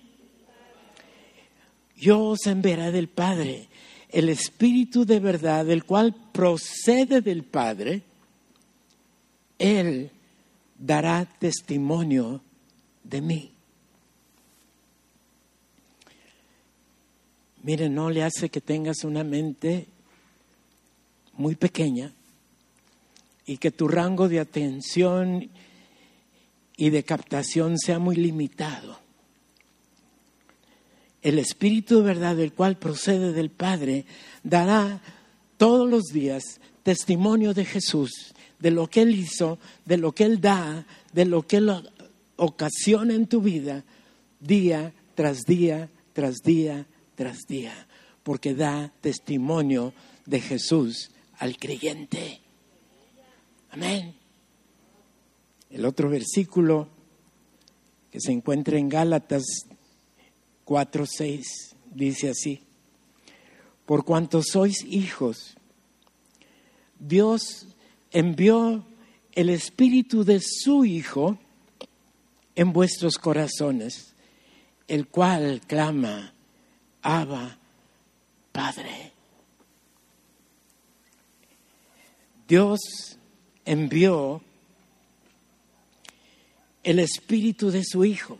Yo 1.96 2.24
os 2.24 2.48
enviaré 2.48 2.92
del 2.92 3.10
Padre, 3.10 3.68
el 4.12 4.30
Espíritu 4.30 5.06
de 5.06 5.20
verdad, 5.20 5.70
el 5.70 5.86
cual 5.86 6.14
procede 6.32 7.22
del 7.22 7.44
Padre, 7.44 8.04
Él 9.58 10.12
dará 10.78 11.26
testimonio 11.40 12.42
de 13.04 13.22
mí. 13.22 13.52
Mire, 17.64 17.90
no 17.90 18.10
le 18.10 18.24
hace 18.24 18.50
que 18.50 18.60
tengas 18.60 19.04
una 19.04 19.24
mente 19.24 19.88
muy 21.34 21.56
pequeña 21.56 22.12
y 23.46 23.58
que 23.58 23.72
tu 23.72 23.88
rango 23.88 24.28
de 24.28 24.40
atención 24.40 25.50
y 26.76 26.90
de 26.90 27.04
captación 27.04 27.78
sea 27.78 28.00
muy 28.00 28.16
limitado. 28.16 29.01
El 31.22 31.38
Espíritu 31.38 31.98
de 31.98 32.04
verdad, 32.04 32.36
del 32.36 32.54
cual 32.54 32.78
procede 32.78 33.34
del 33.34 33.52
Padre, 33.52 34.06
dará 34.44 35.02
todos 35.58 35.90
los 35.90 36.06
días 36.06 36.60
testimonio 36.84 37.54
de 37.54 37.66
Jesús, 37.66 38.34
de 38.60 38.72
lo 38.72 38.88
que 38.88 39.02
Él 39.02 39.14
hizo, 39.16 39.60
de 39.86 39.98
lo 39.98 40.14
que 40.14 40.24
Él 40.24 40.42
da, 40.42 40.86
de 41.14 41.26
lo 41.26 41.46
que 41.46 41.58
Él 41.58 41.72
ocasiona 42.38 43.14
en 43.14 43.28
tu 43.28 43.42
vida, 43.42 43.84
día 44.40 44.94
tras 45.14 45.42
día, 45.42 45.90
tras 46.14 46.38
día, 46.44 46.88
tras 47.16 47.40
día, 47.48 47.88
porque 48.24 48.56
da 48.56 48.92
testimonio 49.02 49.94
de 50.26 50.42
Jesús 50.42 51.12
al 51.38 51.58
creyente. 51.58 52.40
Amén. 53.70 54.16
El 55.70 55.86
otro 55.86 56.10
versículo 56.10 56.90
que 58.12 58.20
se 58.20 58.32
encuentra 58.32 58.78
en 58.78 58.90
Gálatas 58.90 59.44
4:6 60.72 61.76
dice 61.94 62.30
así: 62.30 62.62
Por 63.86 64.06
cuanto 64.06 64.42
sois 64.42 64.86
hijos, 64.86 65.58
Dios 66.98 67.68
envió 68.10 68.86
el 69.34 69.50
espíritu 69.50 70.24
de 70.24 70.40
su 70.40 70.86
Hijo 70.86 71.38
en 72.56 72.72
vuestros 72.72 73.16
corazones, 73.16 74.14
el 74.88 75.08
cual 75.08 75.60
clama, 75.68 76.34
Abba, 77.02 77.58
Padre. 78.54 79.12
Dios 82.48 82.80
envió 83.66 84.42
el 86.84 87.00
espíritu 87.00 87.72
de 87.72 87.84
su 87.84 88.06
Hijo. 88.06 88.40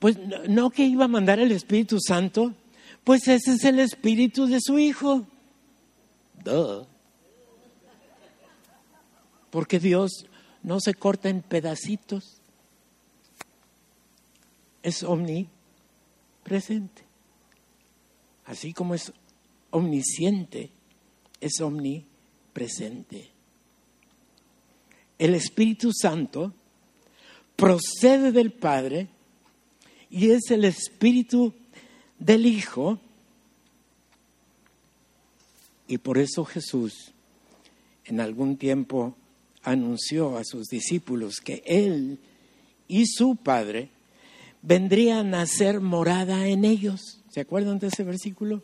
Pues 0.00 0.16
no 0.48 0.70
que 0.70 0.86
iba 0.86 1.04
a 1.04 1.08
mandar 1.08 1.38
el 1.38 1.52
Espíritu 1.52 1.98
Santo, 2.00 2.54
pues 3.04 3.28
ese 3.28 3.52
es 3.52 3.64
el 3.64 3.78
espíritu 3.78 4.46
de 4.46 4.58
su 4.60 4.78
Hijo. 4.78 5.26
Porque 9.50 9.78
Dios 9.78 10.26
no 10.62 10.80
se 10.80 10.94
corta 10.94 11.28
en 11.28 11.42
pedacitos, 11.42 12.40
es 14.82 15.02
omni 15.02 15.48
presente. 16.42 17.04
Así 18.46 18.72
como 18.72 18.94
es 18.94 19.12
omnisciente, 19.70 20.70
es 21.40 21.60
omnipresente. 21.60 23.30
El 25.18 25.34
Espíritu 25.34 25.92
Santo 25.92 26.54
procede 27.54 28.32
del 28.32 28.52
Padre 28.52 29.08
y 30.10 30.32
es 30.32 30.50
el 30.50 30.64
Espíritu 30.64 31.54
del 32.18 32.46
Hijo. 32.46 32.98
Y 35.86 35.98
por 35.98 36.18
eso 36.18 36.44
Jesús 36.44 37.12
en 38.04 38.20
algún 38.20 38.56
tiempo 38.56 39.14
anunció 39.62 40.36
a 40.36 40.44
sus 40.44 40.66
discípulos 40.66 41.36
que 41.36 41.62
Él 41.64 42.18
y 42.88 43.06
su 43.06 43.36
Padre 43.36 43.88
vendrían 44.62 45.34
a 45.34 45.46
ser 45.46 45.80
morada 45.80 46.48
en 46.48 46.64
ellos. 46.64 47.20
¿Se 47.30 47.40
acuerdan 47.40 47.78
de 47.78 47.88
ese 47.88 48.02
versículo? 48.02 48.62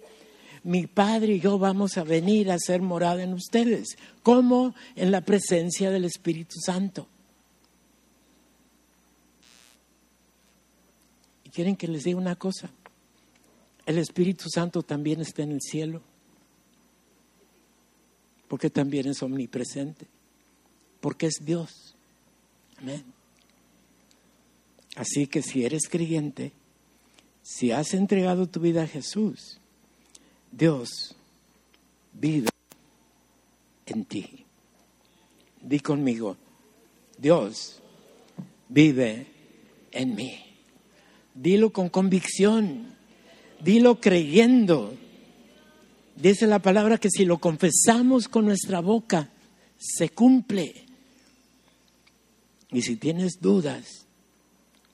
Mi 0.65 0.87
Padre 0.87 1.35
y 1.35 1.41
yo 1.41 1.59
vamos 1.59 1.97
a 1.97 2.03
venir 2.03 2.51
a 2.51 2.59
ser 2.59 2.83
morada 2.83 3.23
en 3.23 3.33
ustedes, 3.33 3.97
como 4.23 4.75
en 4.97 5.13
la 5.13 5.21
presencia 5.21 5.91
del 5.91 6.05
Espíritu 6.05 6.57
Santo. 6.61 7.09
Quieren 11.57 11.75
que 11.75 11.89
les 11.89 12.05
diga 12.05 12.19
una 12.19 12.37
cosa? 12.37 12.69
El 13.87 13.97
Espíritu 13.97 14.51
Santo 14.51 14.83
también 14.83 15.23
está 15.23 15.43
en 15.43 15.53
el 15.53 15.63
cielo, 15.63 16.03
porque 18.47 18.69
también 18.69 19.09
es 19.09 19.23
omnipresente, 19.23 20.07
porque 21.01 21.29
es 21.29 21.37
Dios. 21.41 21.95
Amén. 22.77 23.03
Así 24.97 25.27
que 25.29 25.41
si 25.41 25.65
eres 25.65 25.89
creyente, 25.89 26.53
si 27.43 27.71
has 27.71 27.95
entregado 27.95 28.47
tu 28.47 28.61
vida 28.61 28.83
a 28.83 28.87
Jesús, 28.87 29.59
Dios 30.53 31.17
vive 32.13 32.51
en 33.87 34.05
ti. 34.05 34.45
Di 35.63 35.81
conmigo, 35.81 36.37
Dios 37.17 37.81
vive 38.69 39.27
en 39.91 40.15
mí. 40.15 40.46
Dilo 41.37 41.71
con 41.71 41.89
convicción, 41.91 42.87
dilo 43.63 44.01
creyendo. 44.01 44.95
Dice 46.17 46.47
la 46.47 46.61
palabra 46.61 46.99
que 46.99 47.11
si 47.11 47.25
lo 47.25 47.39
confesamos 47.39 48.29
con 48.29 48.47
nuestra 48.47 48.81
boca, 48.81 49.31
se 49.79 50.09
cumple. 50.09 50.87
Y 52.71 52.83
si 52.83 52.97
tienes 52.97 53.41
dudas, 53.41 54.07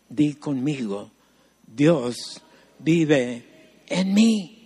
di 0.09 0.35
conmigo, 0.35 1.11
Dios 1.67 2.43
vive 2.79 3.45
en 3.87 4.15
mí. 4.15 4.59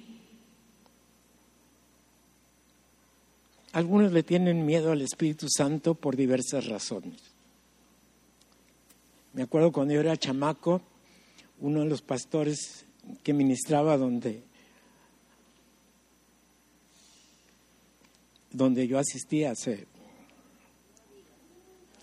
Algunos 3.73 4.12
le 4.12 4.23
tienen 4.23 4.65
miedo 4.65 4.91
al 4.91 5.03
Espíritu 5.03 5.49
Santo 5.51 5.95
por 5.95 6.17
diversas 6.17 6.67
razones. 6.67 7.21
Me 9.35 9.43
acuerdo 9.43 9.71
cuando 9.71 9.93
yo 9.93 10.01
era 10.01 10.17
chamaco, 10.17 10.81
uno 11.61 11.81
de 11.81 11.87
los 11.87 12.03
pastores 12.03 12.85
que 13.23 13.33
ministraba 13.33 13.97
donde, 13.97 14.42
donde 18.51 18.87
yo 18.87 18.99
asistía 18.99 19.53
hace 19.53 19.87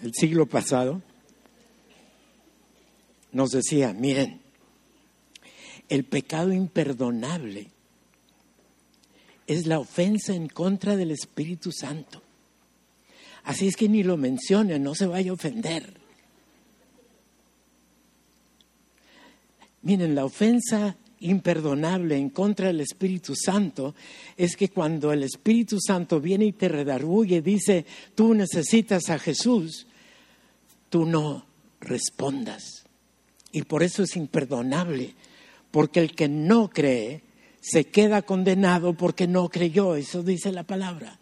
el 0.02 0.13
siglo 0.13 0.46
pasado, 0.46 1.02
nos 3.32 3.52
decía, 3.52 3.94
miren, 3.94 4.42
el 5.89 6.04
pecado 6.04 6.52
imperdonable 6.52 7.70
es 9.48 9.68
la 9.68 9.80
ofensa 9.80 10.34
en 10.34 10.48
contra 10.48 10.96
del 10.96 11.12
Espíritu 11.12 11.72
Santo. 11.72 12.22
Así 13.44 13.68
es 13.68 13.76
que 13.76 13.89
ni 13.89 14.04
lo 14.04 14.18
mencione, 14.18 14.80
no 14.80 14.96
se 14.96 15.06
vaya 15.06 15.32
a 15.32 15.34
ofender. 15.34 16.03
Miren, 19.84 20.15
la 20.15 20.26
ofensa 20.26 20.98
imperdonable 21.19 22.17
en 22.17 22.30
contra 22.30 22.67
del 22.67 22.82
Espíritu 22.82 23.34
Santo 23.36 23.96
es 24.36 24.58
que 24.58 24.69
cuando 24.69 25.13
el 25.13 25.24
Espíritu 25.24 25.78
Santo 25.80 26.19
viene 26.19 26.46
y 26.46 26.52
te 26.52 26.67
redarguye, 26.67 27.41
dice, 27.41 27.86
tú 28.15 28.34
necesitas 28.34 29.10
a 29.10 29.19
Jesús, 29.19 29.88
tú 30.89 31.06
no 31.06 31.46
respondas. 31.80 32.86
Y 33.52 33.63
por 33.63 33.84
eso 33.84 34.04
es 34.04 34.15
imperdonable, 34.15 35.13
porque 35.72 36.00
el 36.00 36.15
que 36.15 36.28
no 36.28 36.69
cree 36.69 37.24
se 37.62 37.86
queda 37.86 38.24
condenado 38.24 38.93
porque 38.93 39.28
no 39.28 39.48
creyó, 39.48 39.96
eso 39.96 40.24
dice 40.24 40.52
la 40.52 40.63
palabra. 40.63 41.19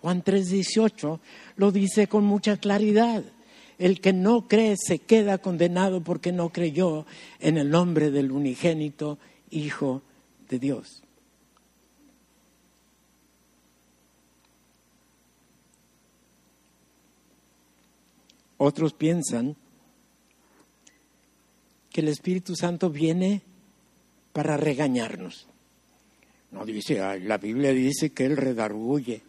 Juan 0.00 0.22
3:18 0.22 1.20
lo 1.56 1.72
dice 1.72 2.08
con 2.08 2.24
mucha 2.24 2.56
claridad. 2.56 3.24
El 3.78 4.00
que 4.00 4.12
no 4.12 4.48
cree 4.48 4.76
se 4.76 4.98
queda 4.98 5.38
condenado 5.38 6.02
porque 6.02 6.32
no 6.32 6.50
creyó 6.50 7.06
en 7.40 7.58
el 7.58 7.70
nombre 7.70 8.10
del 8.10 8.32
unigénito 8.32 9.18
Hijo 9.50 10.02
de 10.48 10.58
Dios. 10.58 11.02
Otros 18.58 18.94
piensan 18.94 19.56
que 21.90 22.00
el 22.00 22.08
Espíritu 22.08 22.56
Santo 22.56 22.90
viene 22.90 23.42
para 24.32 24.56
regañarnos. 24.56 25.46
No 26.50 26.64
dice, 26.64 27.20
la 27.20 27.38
Biblia 27.38 27.70
dice 27.72 28.10
que 28.10 28.24
Él 28.24 28.36
redarguye. 28.36 29.22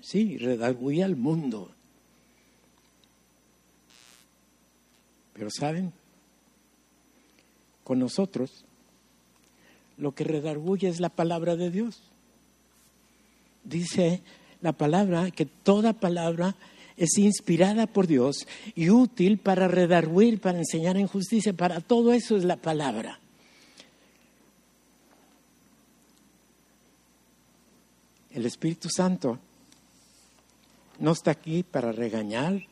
Sí, 0.00 0.38
redarguye 0.38 1.04
al 1.04 1.16
mundo. 1.16 1.72
Pero 5.32 5.50
¿saben? 5.50 5.92
Con 7.84 7.98
nosotros, 7.98 8.64
lo 9.96 10.12
que 10.12 10.24
redarguye 10.24 10.88
es 10.88 11.00
la 11.00 11.08
palabra 11.08 11.56
de 11.56 11.70
Dios. 11.70 12.02
Dice 13.64 14.22
la 14.60 14.72
palabra 14.72 15.30
que 15.30 15.46
toda 15.46 15.92
palabra 15.92 16.56
es 16.96 17.18
inspirada 17.18 17.86
por 17.86 18.06
Dios 18.06 18.46
y 18.74 18.90
útil 18.90 19.38
para 19.38 19.68
redarguir, 19.68 20.40
para 20.40 20.58
enseñar 20.58 20.96
en 20.96 21.06
justicia, 21.06 21.52
para 21.52 21.80
todo 21.80 22.12
eso 22.12 22.36
es 22.36 22.44
la 22.44 22.56
palabra. 22.56 23.18
El 28.30 28.46
Espíritu 28.46 28.88
Santo 28.88 29.38
no 30.98 31.12
está 31.12 31.32
aquí 31.32 31.62
para 31.62 31.92
regañar, 31.92 32.62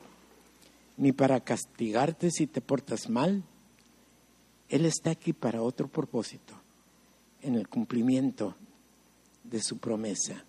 ni 1.00 1.12
para 1.12 1.40
castigarte 1.40 2.30
si 2.30 2.46
te 2.46 2.60
portas 2.60 3.08
mal. 3.08 3.42
Él 4.68 4.84
está 4.84 5.10
aquí 5.10 5.32
para 5.32 5.62
otro 5.62 5.88
propósito, 5.88 6.52
en 7.40 7.54
el 7.54 7.68
cumplimiento 7.68 8.54
de 9.42 9.62
su 9.62 9.78
promesa. 9.78 10.44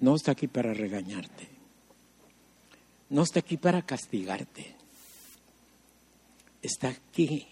No 0.00 0.16
está 0.16 0.32
aquí 0.32 0.48
para 0.48 0.72
regañarte. 0.72 1.61
No 3.12 3.22
está 3.22 3.40
aquí 3.40 3.56
para 3.56 3.82
castigarte. 3.82 4.74
Está 6.62 6.88
aquí, 6.88 7.46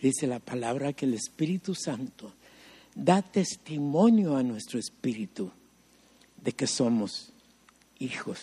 dice 0.00 0.26
la 0.26 0.40
palabra, 0.40 0.92
que 0.92 1.04
el 1.04 1.14
Espíritu 1.14 1.74
Santo 1.74 2.32
da 2.94 3.22
testimonio 3.22 4.36
a 4.36 4.42
nuestro 4.42 4.78
espíritu 4.78 5.52
de 6.42 6.52
que 6.52 6.66
somos 6.66 7.30
hijos. 7.98 8.40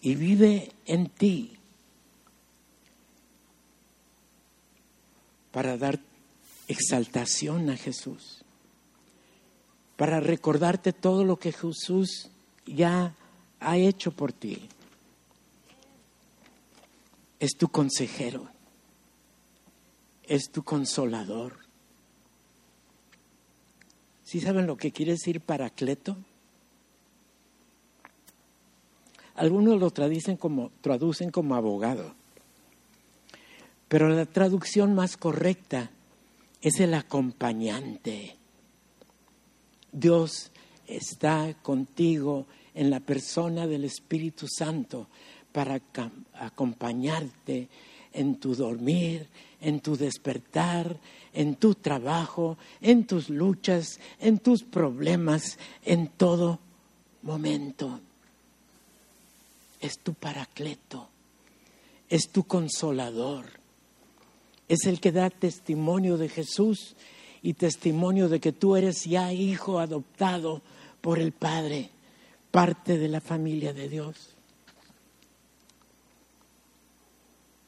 Y 0.00 0.14
vive 0.14 0.72
en 0.86 1.08
ti 1.08 1.52
para 5.52 5.76
dar 5.76 6.00
exaltación 6.66 7.70
a 7.70 7.76
Jesús 7.76 8.42
para 10.02 10.18
recordarte 10.18 10.92
todo 10.92 11.24
lo 11.24 11.38
que 11.38 11.52
Jesús 11.52 12.28
ya 12.66 13.14
ha 13.62 13.76
hecho 13.76 14.12
por 14.12 14.32
ti. 14.32 14.68
Es 17.38 17.56
tu 17.56 17.68
consejero, 17.68 18.48
es 20.24 20.50
tu 20.50 20.62
consolador. 20.62 21.58
¿Sí 24.24 24.40
saben 24.40 24.66
lo 24.66 24.76
que 24.76 24.92
quiere 24.92 25.12
decir 25.12 25.40
paracleto? 25.40 26.16
Algunos 29.34 29.80
lo 29.80 29.90
traducen 29.90 30.36
como, 30.36 30.70
traducen 30.80 31.30
como 31.30 31.54
abogado, 31.54 32.14
pero 33.88 34.08
la 34.08 34.26
traducción 34.26 34.94
más 34.94 35.16
correcta 35.16 35.90
es 36.60 36.80
el 36.80 36.94
acompañante. 36.94 38.36
Dios 39.90 40.50
está 40.86 41.54
contigo 41.62 42.46
en 42.74 42.90
la 42.90 43.00
persona 43.00 43.66
del 43.66 43.84
Espíritu 43.84 44.46
Santo 44.48 45.08
para 45.52 45.80
acompañarte 46.34 47.68
en 48.12 48.36
tu 48.36 48.54
dormir, 48.54 49.26
en 49.60 49.80
tu 49.80 49.96
despertar, 49.96 50.96
en 51.32 51.56
tu 51.56 51.74
trabajo, 51.74 52.58
en 52.80 53.06
tus 53.06 53.28
luchas, 53.28 54.00
en 54.20 54.38
tus 54.38 54.62
problemas, 54.62 55.58
en 55.84 56.08
todo 56.08 56.58
momento. 57.22 58.00
Es 59.80 59.98
tu 59.98 60.14
paracleto, 60.14 61.08
es 62.08 62.28
tu 62.28 62.44
consolador, 62.44 63.46
es 64.68 64.86
el 64.86 65.00
que 65.00 65.12
da 65.12 65.28
testimonio 65.30 66.16
de 66.16 66.28
Jesús 66.28 66.94
y 67.42 67.54
testimonio 67.54 68.28
de 68.28 68.40
que 68.40 68.52
tú 68.52 68.76
eres 68.76 69.04
ya 69.04 69.32
hijo 69.32 69.80
adoptado 69.80 70.62
por 71.00 71.18
el 71.18 71.32
Padre, 71.32 71.90
parte 72.52 72.96
de 72.96 73.08
la 73.08 73.20
familia 73.20 73.72
de 73.72 73.88
Dios. 73.88 74.36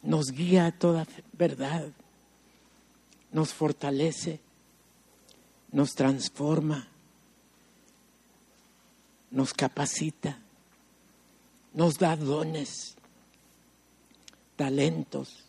Nos 0.02 0.26
guía 0.30 0.66
a 0.66 0.72
toda 0.72 1.08
verdad, 1.32 1.88
nos 3.32 3.52
fortalece, 3.52 4.38
nos 5.72 5.94
transforma, 5.94 6.86
nos 9.32 9.52
capacita, 9.52 10.38
nos 11.72 11.98
da 11.98 12.14
dones, 12.14 12.94
talentos 14.54 15.44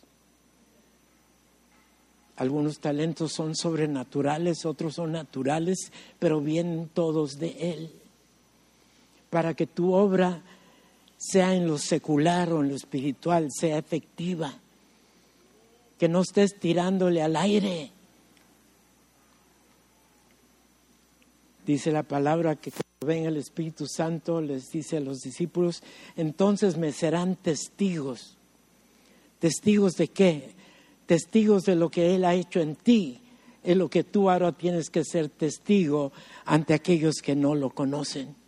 algunos 2.36 2.80
talentos 2.80 3.32
son 3.32 3.56
sobrenaturales, 3.56 4.66
otros 4.66 4.94
son 4.94 5.12
naturales, 5.12 5.90
pero 6.18 6.40
vienen 6.40 6.90
todos 6.92 7.38
de 7.38 7.72
Él. 7.72 7.90
Para 9.36 9.52
que 9.52 9.66
tu 9.66 9.92
obra, 9.92 10.40
sea 11.18 11.54
en 11.54 11.66
lo 11.66 11.76
secular 11.76 12.50
o 12.54 12.62
en 12.62 12.70
lo 12.70 12.74
espiritual, 12.74 13.50
sea 13.52 13.76
efectiva. 13.76 14.54
Que 15.98 16.08
no 16.08 16.22
estés 16.22 16.58
tirándole 16.58 17.20
al 17.20 17.36
aire. 17.36 17.90
Dice 21.66 21.92
la 21.92 22.02
palabra 22.02 22.56
que 22.56 22.70
cuando 22.70 23.06
venga 23.06 23.28
el 23.28 23.36
Espíritu 23.36 23.86
Santo 23.86 24.40
les 24.40 24.70
dice 24.70 24.96
a 24.96 25.00
los 25.00 25.20
discípulos, 25.20 25.82
entonces 26.16 26.78
me 26.78 26.90
serán 26.92 27.36
testigos. 27.36 28.38
¿Testigos 29.38 29.96
de 29.96 30.08
qué? 30.08 30.54
testigos 31.04 31.64
de 31.64 31.76
lo 31.76 31.90
que 31.90 32.14
Él 32.14 32.24
ha 32.24 32.32
hecho 32.32 32.60
en 32.60 32.74
ti, 32.74 33.20
es 33.62 33.76
lo 33.76 33.90
que 33.90 34.02
tú 34.02 34.30
ahora 34.30 34.52
tienes 34.52 34.88
que 34.88 35.04
ser 35.04 35.28
testigo 35.28 36.10
ante 36.46 36.72
aquellos 36.72 37.16
que 37.16 37.36
no 37.36 37.54
lo 37.54 37.68
conocen. 37.68 38.45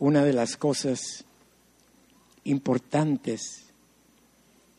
Una 0.00 0.24
de 0.24 0.32
las 0.32 0.56
cosas 0.56 1.24
importantes 2.44 3.66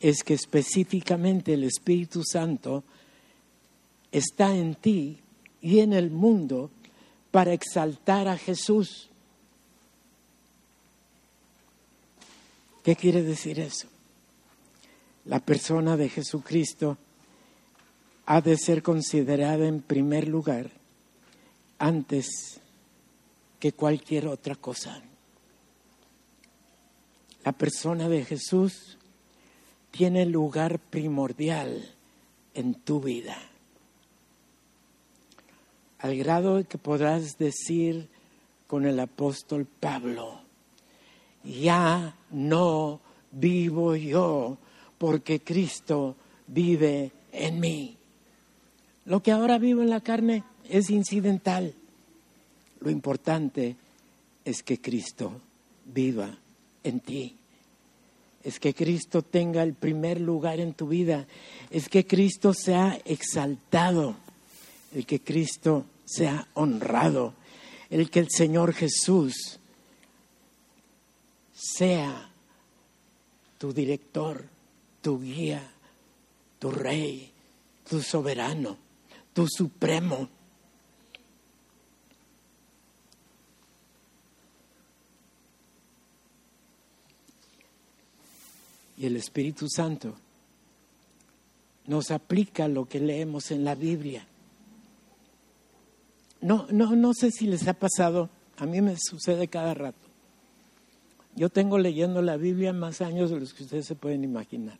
es 0.00 0.24
que 0.24 0.34
específicamente 0.34 1.54
el 1.54 1.62
Espíritu 1.62 2.24
Santo 2.24 2.82
está 4.10 4.52
en 4.52 4.74
ti 4.74 5.20
y 5.60 5.78
en 5.78 5.92
el 5.92 6.10
mundo 6.10 6.70
para 7.30 7.52
exaltar 7.52 8.26
a 8.26 8.36
Jesús. 8.36 9.10
¿Qué 12.82 12.96
quiere 12.96 13.22
decir 13.22 13.60
eso? 13.60 13.86
La 15.24 15.38
persona 15.38 15.96
de 15.96 16.08
Jesucristo 16.08 16.98
ha 18.26 18.40
de 18.40 18.56
ser 18.56 18.82
considerada 18.82 19.68
en 19.68 19.82
primer 19.82 20.26
lugar 20.26 20.72
antes 21.78 22.58
que 23.60 23.70
cualquier 23.70 24.26
otra 24.26 24.56
cosa. 24.56 25.00
La 27.44 27.52
persona 27.52 28.08
de 28.08 28.24
Jesús 28.24 28.98
tiene 29.90 30.26
lugar 30.26 30.78
primordial 30.78 31.94
en 32.54 32.74
tu 32.74 33.00
vida 33.00 33.36
al 36.02 36.16
grado 36.16 36.66
que 36.68 36.78
podrás 36.78 37.38
decir 37.38 38.08
con 38.66 38.86
el 38.86 38.98
apóstol 38.98 39.66
Pablo, 39.66 40.40
ya 41.44 42.16
no 42.32 43.00
vivo 43.30 43.94
yo, 43.94 44.58
porque 44.98 45.40
Cristo 45.40 46.16
vive 46.48 47.12
en 47.30 47.60
mí. 47.60 47.96
Lo 49.04 49.22
que 49.22 49.30
ahora 49.30 49.58
vivo 49.58 49.82
en 49.82 49.90
la 49.90 50.00
carne 50.00 50.42
es 50.68 50.90
incidental. 50.90 51.72
Lo 52.80 52.90
importante 52.90 53.76
es 54.44 54.64
que 54.64 54.80
Cristo 54.80 55.40
viva 55.84 56.36
en 56.84 57.00
ti. 57.00 57.36
Es 58.44 58.58
que 58.58 58.74
Cristo 58.74 59.22
tenga 59.22 59.62
el 59.62 59.74
primer 59.74 60.20
lugar 60.20 60.58
en 60.60 60.74
tu 60.74 60.88
vida. 60.88 61.26
Es 61.70 61.88
que 61.88 62.06
Cristo 62.06 62.54
sea 62.54 62.98
exaltado. 63.04 64.16
El 64.94 65.06
que 65.06 65.20
Cristo 65.20 65.86
sea 66.04 66.48
honrado, 66.54 67.34
el 67.88 68.10
que 68.10 68.20
el 68.20 68.28
Señor 68.30 68.74
Jesús 68.74 69.58
sea 71.54 72.30
tu 73.58 73.72
director, 73.72 74.44
tu 75.00 75.20
guía, 75.20 75.62
tu 76.58 76.70
rey, 76.70 77.30
tu 77.88 78.02
soberano, 78.02 78.76
tu 79.32 79.46
supremo. 79.48 80.28
Y 89.02 89.06
el 89.06 89.16
Espíritu 89.16 89.68
Santo 89.68 90.14
nos 91.88 92.12
aplica 92.12 92.68
lo 92.68 92.84
que 92.84 93.00
leemos 93.00 93.50
en 93.50 93.64
la 93.64 93.74
Biblia. 93.74 94.24
No, 96.40 96.68
no, 96.70 96.94
no 96.94 97.12
sé 97.12 97.32
si 97.32 97.48
les 97.48 97.66
ha 97.66 97.74
pasado, 97.74 98.30
a 98.58 98.64
mí 98.64 98.80
me 98.80 98.94
sucede 98.96 99.48
cada 99.48 99.74
rato. 99.74 99.98
Yo 101.34 101.48
tengo 101.48 101.78
leyendo 101.78 102.22
la 102.22 102.36
Biblia 102.36 102.72
más 102.72 103.00
años 103.00 103.30
de 103.30 103.40
los 103.40 103.52
que 103.54 103.64
ustedes 103.64 103.86
se 103.86 103.96
pueden 103.96 104.22
imaginar. 104.22 104.78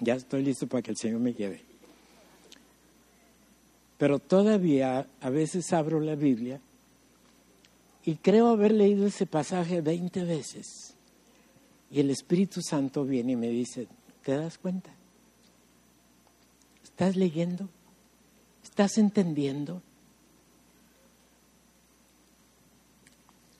Ya 0.00 0.14
estoy 0.14 0.42
listo 0.42 0.66
para 0.66 0.80
que 0.80 0.92
el 0.92 0.96
Señor 0.96 1.20
me 1.20 1.34
lleve. 1.34 1.60
Pero 3.98 4.18
todavía 4.20 5.06
a 5.20 5.28
veces 5.28 5.70
abro 5.74 6.00
la 6.00 6.14
Biblia 6.14 6.62
y 8.08 8.16
creo 8.16 8.48
haber 8.48 8.72
leído 8.72 9.06
ese 9.06 9.26
pasaje 9.26 9.82
20 9.82 10.24
veces. 10.24 10.94
Y 11.90 12.00
el 12.00 12.08
Espíritu 12.08 12.62
Santo 12.62 13.04
viene 13.04 13.32
y 13.32 13.36
me 13.36 13.50
dice, 13.50 13.86
¿te 14.22 14.34
das 14.34 14.56
cuenta? 14.56 14.88
¿Estás 16.82 17.16
leyendo? 17.16 17.68
¿Estás 18.64 18.96
entendiendo? 18.96 19.82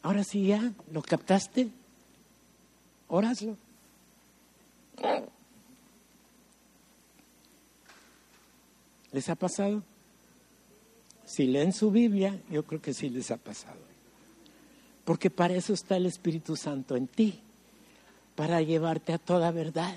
Ahora 0.01 0.25
sí 0.25 0.47
ya, 0.47 0.73
¿lo 0.93 1.03
captaste? 1.03 1.69
Óraslo. 3.09 3.55
¿Les 9.13 9.29
ha 9.29 9.35
pasado? 9.35 9.83
Si 11.27 11.47
leen 11.47 11.75
su 11.75 11.91
Biblia, 11.91 12.41
yo 12.49 12.65
creo 12.65 12.81
que 12.81 12.95
sí 12.95 13.11
les 13.11 13.31
ha 13.31 13.37
pasado. 13.37 13.98
Porque 15.09 15.31
para 15.31 15.55
eso 15.55 15.73
está 15.73 15.97
el 15.97 16.05
Espíritu 16.05 16.55
Santo 16.55 16.95
en 16.95 17.09
ti, 17.09 17.41
para 18.35 18.61
llevarte 18.61 19.15
a 19.15 19.19
toda 19.19 19.51
verdad, 19.51 19.97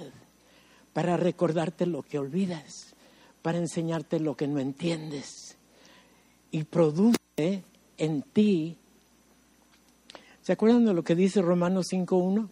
para 0.94 1.18
recordarte 1.18 1.86
lo 1.86 2.02
que 2.02 2.18
olvidas 2.18 2.92
para 3.42 3.58
enseñarte 3.58 4.20
lo 4.20 4.36
que 4.36 4.48
no 4.48 4.60
entiendes. 4.60 5.58
Y 6.52 6.64
produce 6.64 7.64
en 7.98 8.22
ti. 8.22 8.78
¿Se 10.42 10.54
acuerdan 10.54 10.86
de 10.86 10.94
lo 10.94 11.04
que 11.04 11.16
dice 11.16 11.42
Romanos 11.42 11.88
5.1? 11.92 12.50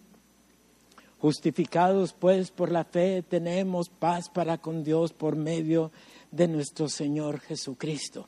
Justificados 1.18 2.14
pues 2.14 2.50
por 2.50 2.72
la 2.72 2.84
fe 2.84 3.22
tenemos 3.22 3.90
paz 3.90 4.30
para 4.30 4.58
con 4.58 4.82
Dios 4.82 5.12
por 5.12 5.36
medio 5.36 5.92
de 6.30 6.48
nuestro 6.48 6.88
Señor 6.88 7.40
Jesucristo. 7.40 8.26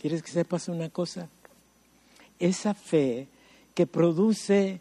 ¿Quieres 0.00 0.22
que 0.22 0.30
sepas 0.30 0.68
una 0.68 0.88
cosa? 0.88 1.28
Esa 2.38 2.72
fe 2.72 3.28
que 3.74 3.86
produce 3.86 4.80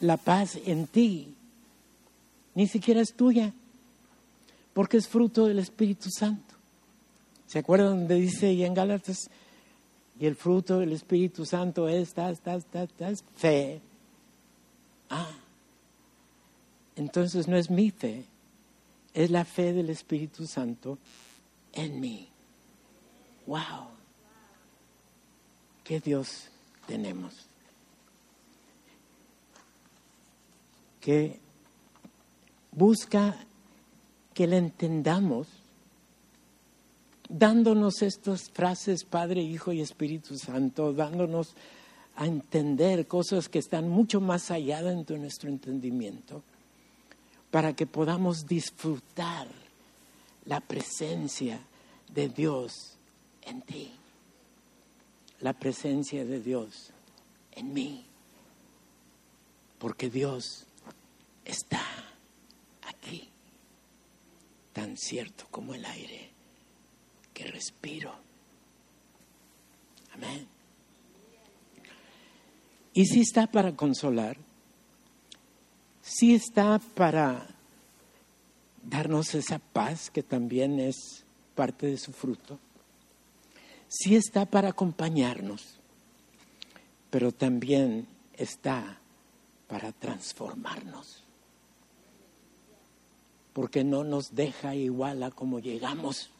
la 0.00 0.16
paz 0.16 0.58
en 0.64 0.86
ti 0.86 1.34
ni 2.54 2.68
siquiera 2.68 3.00
es 3.00 3.14
tuya, 3.14 3.52
porque 4.72 4.96
es 4.96 5.08
fruto 5.08 5.46
del 5.46 5.58
Espíritu 5.58 6.08
Santo. 6.08 6.54
¿Se 7.46 7.58
acuerdan 7.58 7.98
donde 7.98 8.14
dice 8.14 8.52
y 8.52 8.64
en 8.64 8.74
Gálatas? 8.74 9.28
Y 10.20 10.26
el 10.26 10.36
fruto 10.36 10.78
del 10.78 10.92
Espíritu 10.92 11.44
Santo 11.44 11.88
es, 11.88 12.14
ta, 12.14 12.32
ta, 12.34 12.60
ta, 12.60 12.86
fe. 13.36 13.80
Ah, 15.10 15.32
entonces 16.94 17.48
no 17.48 17.56
es 17.56 17.70
mi 17.70 17.90
fe, 17.90 18.24
es 19.12 19.30
la 19.30 19.44
fe 19.44 19.72
del 19.72 19.90
Espíritu 19.90 20.46
Santo 20.46 20.98
en 21.72 21.98
mí. 21.98 22.28
¡Wow! 23.46 23.88
¿Qué 25.82 26.00
Dios 26.00 26.48
tenemos? 26.86 27.34
¿Qué 31.00 31.38
busca 32.72 33.36
que 34.32 34.46
le 34.46 34.56
entendamos, 34.56 35.46
dándonos 37.28 38.02
estas 38.02 38.50
frases 38.50 39.04
Padre, 39.04 39.42
Hijo 39.42 39.72
y 39.72 39.80
Espíritu 39.80 40.38
Santo, 40.38 40.92
dándonos 40.92 41.54
a 42.16 42.26
entender 42.26 43.06
cosas 43.06 43.48
que 43.48 43.58
están 43.58 43.88
mucho 43.88 44.20
más 44.20 44.50
allá 44.50 44.82
de 44.82 45.18
nuestro 45.18 45.50
entendimiento, 45.50 46.42
para 47.50 47.74
que 47.74 47.86
podamos 47.86 48.46
disfrutar 48.46 49.46
la 50.46 50.60
presencia 50.60 51.60
de 52.12 52.28
Dios 52.28 52.93
en 53.46 53.62
ti, 53.62 53.92
la 55.40 55.52
presencia 55.52 56.24
de 56.24 56.40
Dios 56.40 56.90
en 57.52 57.72
mí, 57.72 58.04
porque 59.78 60.10
Dios 60.10 60.66
está 61.44 61.82
tan 64.74 64.96
cierto 64.98 65.46
como 65.50 65.72
el 65.72 65.84
aire 65.86 66.30
que 67.32 67.46
respiro. 67.46 68.12
Amén. 70.12 70.46
Y 72.92 73.06
si 73.06 73.20
está 73.20 73.46
para 73.46 73.74
consolar, 73.74 74.36
si 76.02 76.34
está 76.34 76.78
para 76.78 77.46
darnos 78.82 79.34
esa 79.34 79.58
paz 79.58 80.10
que 80.10 80.22
también 80.22 80.78
es 80.78 81.24
parte 81.54 81.86
de 81.86 81.96
su 81.96 82.12
fruto, 82.12 82.58
si 83.94 84.16
está 84.16 84.46
para 84.46 84.70
acompañarnos, 84.70 85.78
pero 87.10 87.32
también 87.32 88.06
está 88.36 88.98
para 89.68 89.92
transformarnos 89.92 91.22
porque 93.52 93.84
no 93.84 94.02
nos 94.02 94.34
deja 94.34 94.74
igual 94.74 95.22
a 95.22 95.30
como 95.30 95.60
llegamos. 95.60 96.30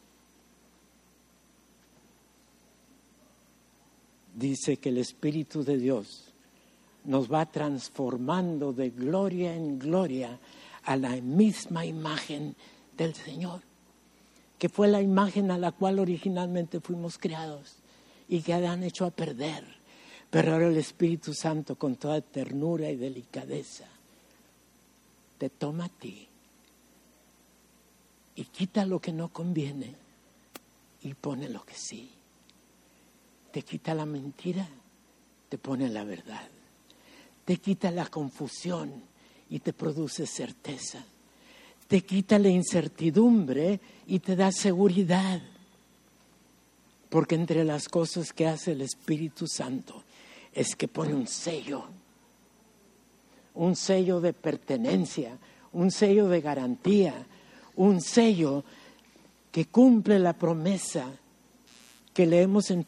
dice 4.35 4.79
que 4.79 4.89
el 4.89 4.99
Espíritu 4.99 5.63
de 5.63 5.79
Dios 5.79 6.25
nos 7.05 7.33
va 7.33 7.47
transformando 7.47 8.73
de 8.73 8.91
gloria 8.91 9.55
en 9.55 9.79
gloria 9.79 10.39
a 10.85 10.97
la 10.97 11.11
misma 11.17 11.87
imagen 11.87 12.57
del 12.97 13.15
Señor, 13.15 13.61
que 14.65 14.71
fue 14.71 14.89
la 14.89 15.03
imagen 15.03 15.51
a 15.51 15.59
la 15.59 15.73
cual 15.73 15.99
originalmente 15.99 16.81
fuimos 16.81 17.19
creados 17.19 17.75
y 18.31 18.41
que 18.41 18.55
han 18.55 18.83
hecho 18.83 19.05
a 19.05 19.11
perder. 19.11 19.63
Pero 20.31 20.55
ahora 20.55 20.69
el 20.69 20.79
Espíritu 20.79 21.35
Santo, 21.35 21.77
con 21.77 21.97
toda 21.97 22.23
ternura 22.23 22.89
y 22.89 22.97
delicadeza, 22.97 23.85
te 25.37 25.51
toma 25.51 25.85
a 25.85 25.89
ti 25.91 26.27
y 28.37 28.45
quita 28.45 28.87
lo 28.87 29.01
que 29.01 29.13
no 29.13 29.29
conviene 29.29 29.97
y 31.03 31.13
pone 31.13 31.51
lo 31.51 31.63
que 31.63 31.75
sí. 31.75 32.11
Te 33.53 33.61
quita 33.61 33.93
la 33.93 34.07
mentira, 34.07 34.67
te 35.51 35.59
pone 35.59 35.91
la 35.91 36.05
verdad. 36.05 36.49
Te 37.45 37.59
quita 37.59 37.91
la 37.91 38.07
confusión 38.07 39.03
y 39.51 39.59
te 39.59 39.75
produce 39.75 40.27
certeza. 40.27 41.05
Te 41.95 42.03
quita 42.03 42.41
la 42.41 42.49
incertidumbre 42.49 43.79
y 44.09 44.19
te 44.19 44.35
da 44.35 44.51
seguridad. 44.51 45.41
Porque 47.09 47.37
entre 47.37 47.63
las 47.63 47.89
cosas 47.89 48.33
que 48.33 48.49
hace 48.49 48.73
el 48.73 48.81
Espíritu 48.81 49.47
Santo 49.47 50.03
es 50.53 50.75
que 50.75 50.89
pone 50.89 51.15
un 51.15 51.29
sello, 51.29 51.85
un 53.55 53.77
sello 53.77 54.21
de 54.21 54.33
pertenencia, 54.33 55.39
un 55.73 55.93
sello 55.93 56.27
de 56.27 56.41
garantía, 56.41 57.15
un 57.77 58.01
sello 58.01 58.65
que 59.53 59.67
cumple 59.67 60.19
la 60.19 60.33
promesa 60.33 61.07
que 62.13 62.27
leemos 62.27 62.73
en, 62.73 62.85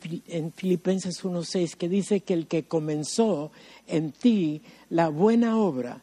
Filipenses 0.53 1.25
1.6, 1.25 1.77
que 1.77 1.89
dice 1.89 2.23
que 2.23 2.35
el 2.35 2.49
que 2.49 2.65
comenzó 2.65 3.53
en 3.87 4.11
ti 4.11 4.63
la 4.91 5.11
buena 5.11 5.59
obra, 5.59 6.03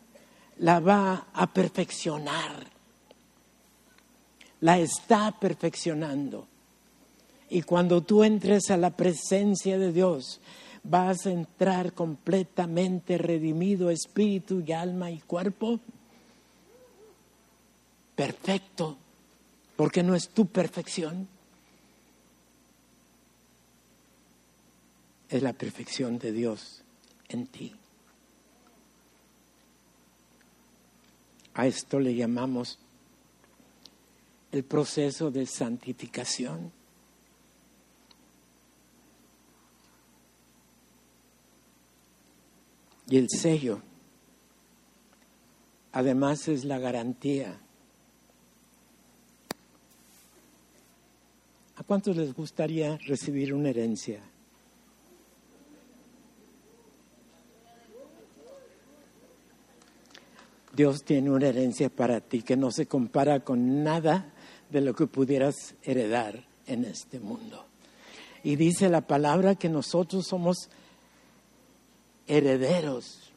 la 0.59 0.79
va 0.79 1.27
a 1.33 1.51
perfeccionar, 1.51 2.71
la 4.63 4.79
está 4.79 5.37
perfeccionando. 5.37 6.47
Y 7.49 7.63
cuando 7.63 8.01
tú 8.01 8.23
entres 8.23 8.71
a 8.71 8.77
la 8.77 8.91
presencia 8.91 9.77
de 9.77 9.91
Dios, 9.91 10.39
vas 10.83 11.25
a 11.25 11.31
entrar 11.31 11.91
completamente 11.91 13.17
redimido, 13.17 13.89
espíritu 13.89 14.63
y 14.65 14.71
alma 14.71 15.11
y 15.11 15.19
cuerpo, 15.19 15.81
perfecto, 18.15 18.97
porque 19.75 20.01
no 20.01 20.15
es 20.15 20.29
tu 20.29 20.45
perfección, 20.45 21.27
es 25.27 25.43
la 25.43 25.51
perfección 25.51 26.19
de 26.19 26.31
Dios 26.31 26.83
en 27.27 27.47
ti. 27.47 27.75
A 31.53 31.67
esto 31.67 31.99
le 31.99 32.15
llamamos 32.15 32.79
el 34.53 34.63
proceso 34.63 35.29
de 35.29 35.45
santificación. 35.45 36.71
Y 43.09 43.17
el 43.17 43.27
sello, 43.29 43.81
además, 45.91 46.47
es 46.47 46.63
la 46.63 46.79
garantía 46.79 47.59
¿A 51.75 51.83
cuántos 51.83 52.15
les 52.15 52.33
gustaría 52.33 52.97
recibir 52.97 53.53
una 53.53 53.69
herencia? 53.69 54.21
Dios 60.73 61.03
tiene 61.03 61.29
una 61.29 61.47
herencia 61.47 61.89
para 61.89 62.21
ti 62.21 62.41
que 62.41 62.55
no 62.55 62.71
se 62.71 62.85
compara 62.85 63.41
con 63.41 63.83
nada 63.83 64.32
de 64.73 64.81
lo 64.81 64.95
que 64.95 65.07
pudieras 65.07 65.75
heredar 65.83 66.43
en 66.65 66.83
este 66.83 67.19
mundo. 67.19 67.63
Y 68.43 68.55
dice 68.57 68.89
la 68.89 69.01
palabra 69.01 69.55
que 69.55 69.69
nosotros 69.69 70.25
somos 70.27 70.69
herederos 72.27 73.31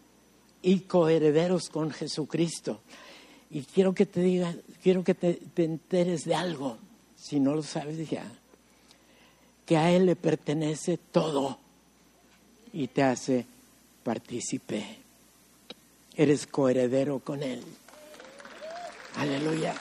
y 0.63 0.81
coherederos 0.81 1.69
con 1.69 1.91
Jesucristo. 1.91 2.81
Y 3.51 3.63
quiero 3.63 3.95
que 3.95 4.07
te 4.07 4.21
diga, 4.21 4.57
quiero 4.83 5.05
que 5.05 5.15
te, 5.15 5.35
te 5.35 5.65
enteres 5.65 6.25
de 6.25 6.35
algo 6.35 6.79
si 7.17 7.39
no 7.39 7.55
lo 7.55 7.63
sabes 7.63 8.09
ya, 8.09 8.25
que 9.65 9.77
a 9.77 9.91
Él 9.93 10.07
le 10.07 10.17
pertenece 10.17 10.99
todo 10.99 11.59
y 12.73 12.89
te 12.89 13.03
hace 13.03 13.47
partícipe. 14.03 14.85
Eres 16.17 16.47
coheredero 16.47 17.19
con 17.19 17.43
Él. 17.43 17.63
Aleluya. 19.17 19.75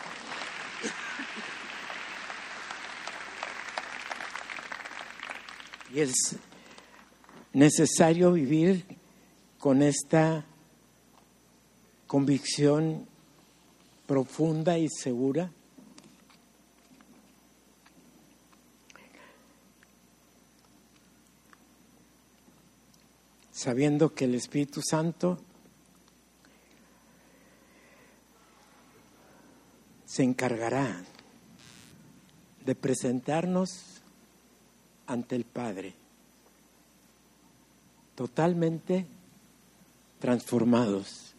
Es 5.96 6.36
necesario 7.54 8.34
vivir 8.34 8.86
con 9.58 9.82
esta 9.82 10.44
convicción 12.06 13.08
profunda 14.06 14.78
y 14.78 14.90
segura. 14.90 15.50
Sabiendo 23.54 24.14
que 24.14 24.26
el 24.26 24.36
Espíritu 24.36 24.82
Santo 24.82 25.38
se 30.04 30.24
encargará 30.24 31.06
de 32.66 32.76
presentarnos 32.76 33.95
ante 35.08 35.36
el 35.36 35.44
Padre, 35.46 35.94
totalmente 38.16 39.06
transformados 40.20 41.34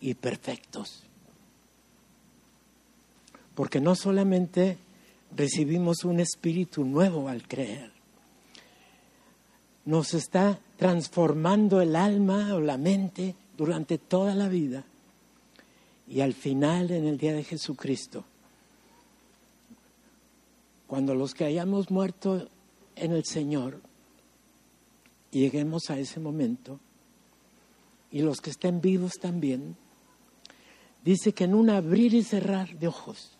y 0.00 0.14
perfectos. 0.14 1.02
Porque 3.54 3.80
no 3.80 3.94
solamente 3.94 4.78
recibimos 5.36 6.04
un 6.04 6.20
espíritu 6.20 6.84
nuevo 6.84 7.28
al 7.28 7.46
creer, 7.46 7.90
nos 9.84 10.14
está 10.14 10.58
transformando 10.78 11.80
el 11.80 11.94
alma 11.94 12.54
o 12.54 12.60
la 12.60 12.78
mente 12.78 13.34
durante 13.56 13.98
toda 13.98 14.34
la 14.34 14.48
vida. 14.48 14.84
Y 16.08 16.20
al 16.20 16.34
final, 16.34 16.90
en 16.90 17.06
el 17.06 17.18
día 17.18 17.32
de 17.32 17.44
Jesucristo, 17.44 18.24
cuando 20.86 21.14
los 21.14 21.34
que 21.34 21.44
hayamos 21.44 21.90
muerto 21.90 22.48
en 22.96 23.12
el 23.12 23.24
Señor, 23.24 23.80
lleguemos 25.30 25.90
a 25.90 25.98
ese 25.98 26.20
momento, 26.20 26.80
y 28.10 28.22
los 28.22 28.40
que 28.40 28.50
estén 28.50 28.80
vivos 28.80 29.14
también, 29.20 29.76
dice 31.04 31.32
que 31.32 31.44
en 31.44 31.54
un 31.54 31.70
abrir 31.70 32.14
y 32.14 32.22
cerrar 32.22 32.78
de 32.78 32.88
ojos 32.88 33.32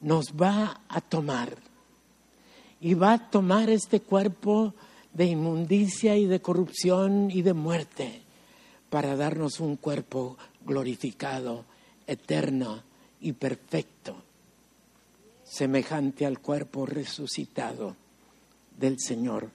nos 0.00 0.32
va 0.32 0.80
a 0.88 1.00
tomar 1.00 1.56
y 2.80 2.94
va 2.94 3.14
a 3.14 3.30
tomar 3.30 3.70
este 3.70 4.00
cuerpo 4.00 4.74
de 5.12 5.26
inmundicia 5.26 6.16
y 6.16 6.26
de 6.26 6.40
corrupción 6.40 7.30
y 7.30 7.42
de 7.42 7.54
muerte 7.54 8.22
para 8.90 9.16
darnos 9.16 9.60
un 9.60 9.76
cuerpo 9.76 10.36
glorificado, 10.64 11.64
eterno 12.06 12.82
y 13.20 13.32
perfecto, 13.32 14.22
semejante 15.48 16.26
al 16.26 16.40
cuerpo 16.40 16.86
resucitado 16.86 17.96
del 18.76 18.98
Señor 19.00 19.50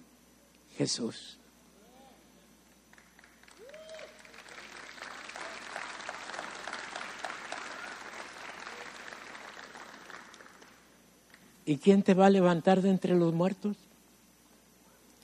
Jesús. 0.78 1.38
¿Y 11.66 11.78
quién 11.78 12.04
te 12.04 12.14
va 12.14 12.26
a 12.26 12.30
levantar 12.30 12.82
de 12.82 12.89
entre 12.89 13.16
los 13.16 13.34
muertos? 13.34 13.78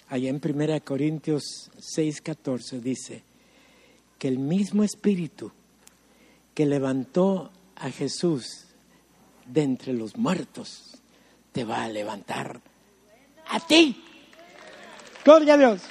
allá 0.09 0.29
en 0.29 0.41
1 0.43 0.83
Corintios 0.83 1.43
6:14 1.77 2.81
dice 2.81 3.23
que 4.17 4.27
el 4.27 4.39
mismo 4.39 4.83
Espíritu 4.83 5.51
que 6.53 6.65
levantó 6.65 7.51
a 7.75 7.89
Jesús 7.91 8.65
de 9.49 9.63
entre 9.63 9.93
los 9.93 10.17
muertos 10.17 10.97
te 11.51 11.63
va 11.63 11.83
a 11.83 11.89
levantar 11.89 12.61
a 13.47 13.59
ti. 13.59 14.03
Gloria 15.23 15.55
a 15.55 15.57
Dios. 15.57 15.81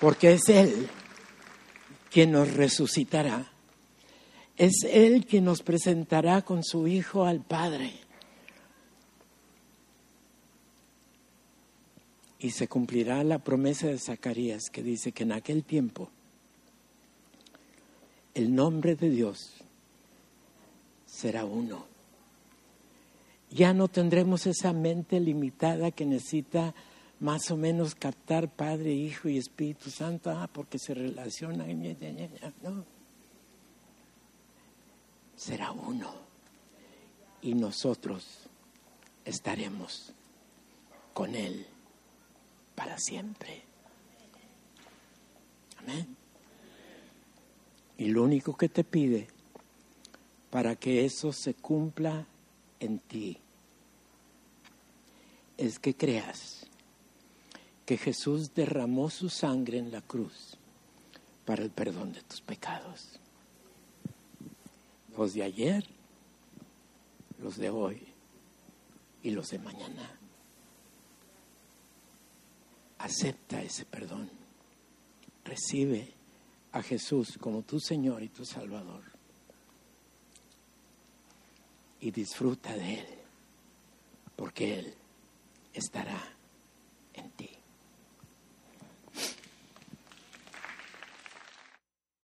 Porque 0.00 0.34
es 0.34 0.48
Él 0.48 0.88
quien 2.10 2.32
nos 2.32 2.52
resucitará. 2.52 3.50
Es 4.56 4.84
Él 4.84 5.26
quien 5.26 5.44
nos 5.44 5.62
presentará 5.62 6.42
con 6.42 6.62
su 6.62 6.86
Hijo 6.86 7.24
al 7.24 7.40
Padre 7.40 8.04
Y 12.44 12.50
se 12.50 12.68
cumplirá 12.68 13.24
la 13.24 13.38
promesa 13.38 13.86
de 13.86 13.98
Zacarías 13.98 14.64
que 14.70 14.82
dice 14.82 15.12
que 15.12 15.22
en 15.22 15.32
aquel 15.32 15.64
tiempo 15.64 16.10
el 18.34 18.54
nombre 18.54 18.96
de 18.96 19.10
Dios 19.10 19.52
será 21.06 21.44
uno. 21.44 21.86
Ya 23.50 23.72
no 23.72 23.86
tendremos 23.86 24.46
esa 24.46 24.72
mente 24.72 25.20
limitada 25.20 25.92
que 25.92 26.04
necesita 26.04 26.74
más 27.20 27.50
o 27.52 27.56
menos 27.56 27.94
captar 27.94 28.48
Padre, 28.48 28.92
Hijo 28.92 29.28
y 29.28 29.38
Espíritu 29.38 29.90
Santo, 29.90 30.30
ah, 30.30 30.48
porque 30.52 30.78
se 30.78 30.92
relacionan. 30.92 31.80
No. 32.62 32.84
Será 35.36 35.70
uno. 35.70 36.12
Y 37.42 37.54
nosotros 37.54 38.48
estaremos 39.24 40.12
con 41.12 41.36
Él 41.36 41.64
para 42.74 42.98
siempre. 42.98 43.62
Amén. 45.78 46.23
Y 47.98 48.06
lo 48.06 48.22
único 48.22 48.56
que 48.56 48.68
te 48.68 48.84
pide 48.84 49.28
para 50.50 50.76
que 50.76 51.04
eso 51.04 51.32
se 51.32 51.54
cumpla 51.54 52.26
en 52.80 52.98
ti 52.98 53.38
es 55.56 55.78
que 55.78 55.94
creas 55.94 56.66
que 57.86 57.96
Jesús 57.96 58.54
derramó 58.54 59.10
su 59.10 59.28
sangre 59.28 59.78
en 59.78 59.92
la 59.92 60.00
cruz 60.00 60.56
para 61.44 61.62
el 61.62 61.70
perdón 61.70 62.12
de 62.12 62.22
tus 62.22 62.40
pecados. 62.40 63.20
Los 65.16 65.34
de 65.34 65.42
ayer, 65.42 65.84
los 67.40 67.56
de 67.56 67.70
hoy 67.70 68.02
y 69.22 69.30
los 69.30 69.50
de 69.50 69.58
mañana. 69.58 70.10
Acepta 72.98 73.62
ese 73.62 73.84
perdón. 73.84 74.30
Recibe 75.44 76.13
a 76.74 76.82
Jesús 76.82 77.38
como 77.40 77.62
tu 77.62 77.78
Señor 77.78 78.22
y 78.22 78.28
tu 78.28 78.44
Salvador. 78.44 79.02
Y 82.00 82.10
disfruta 82.10 82.74
de 82.74 82.94
Él, 82.98 83.06
porque 84.34 84.80
Él 84.80 84.94
estará 85.72 86.20
en 87.14 87.30
ti. 87.30 87.53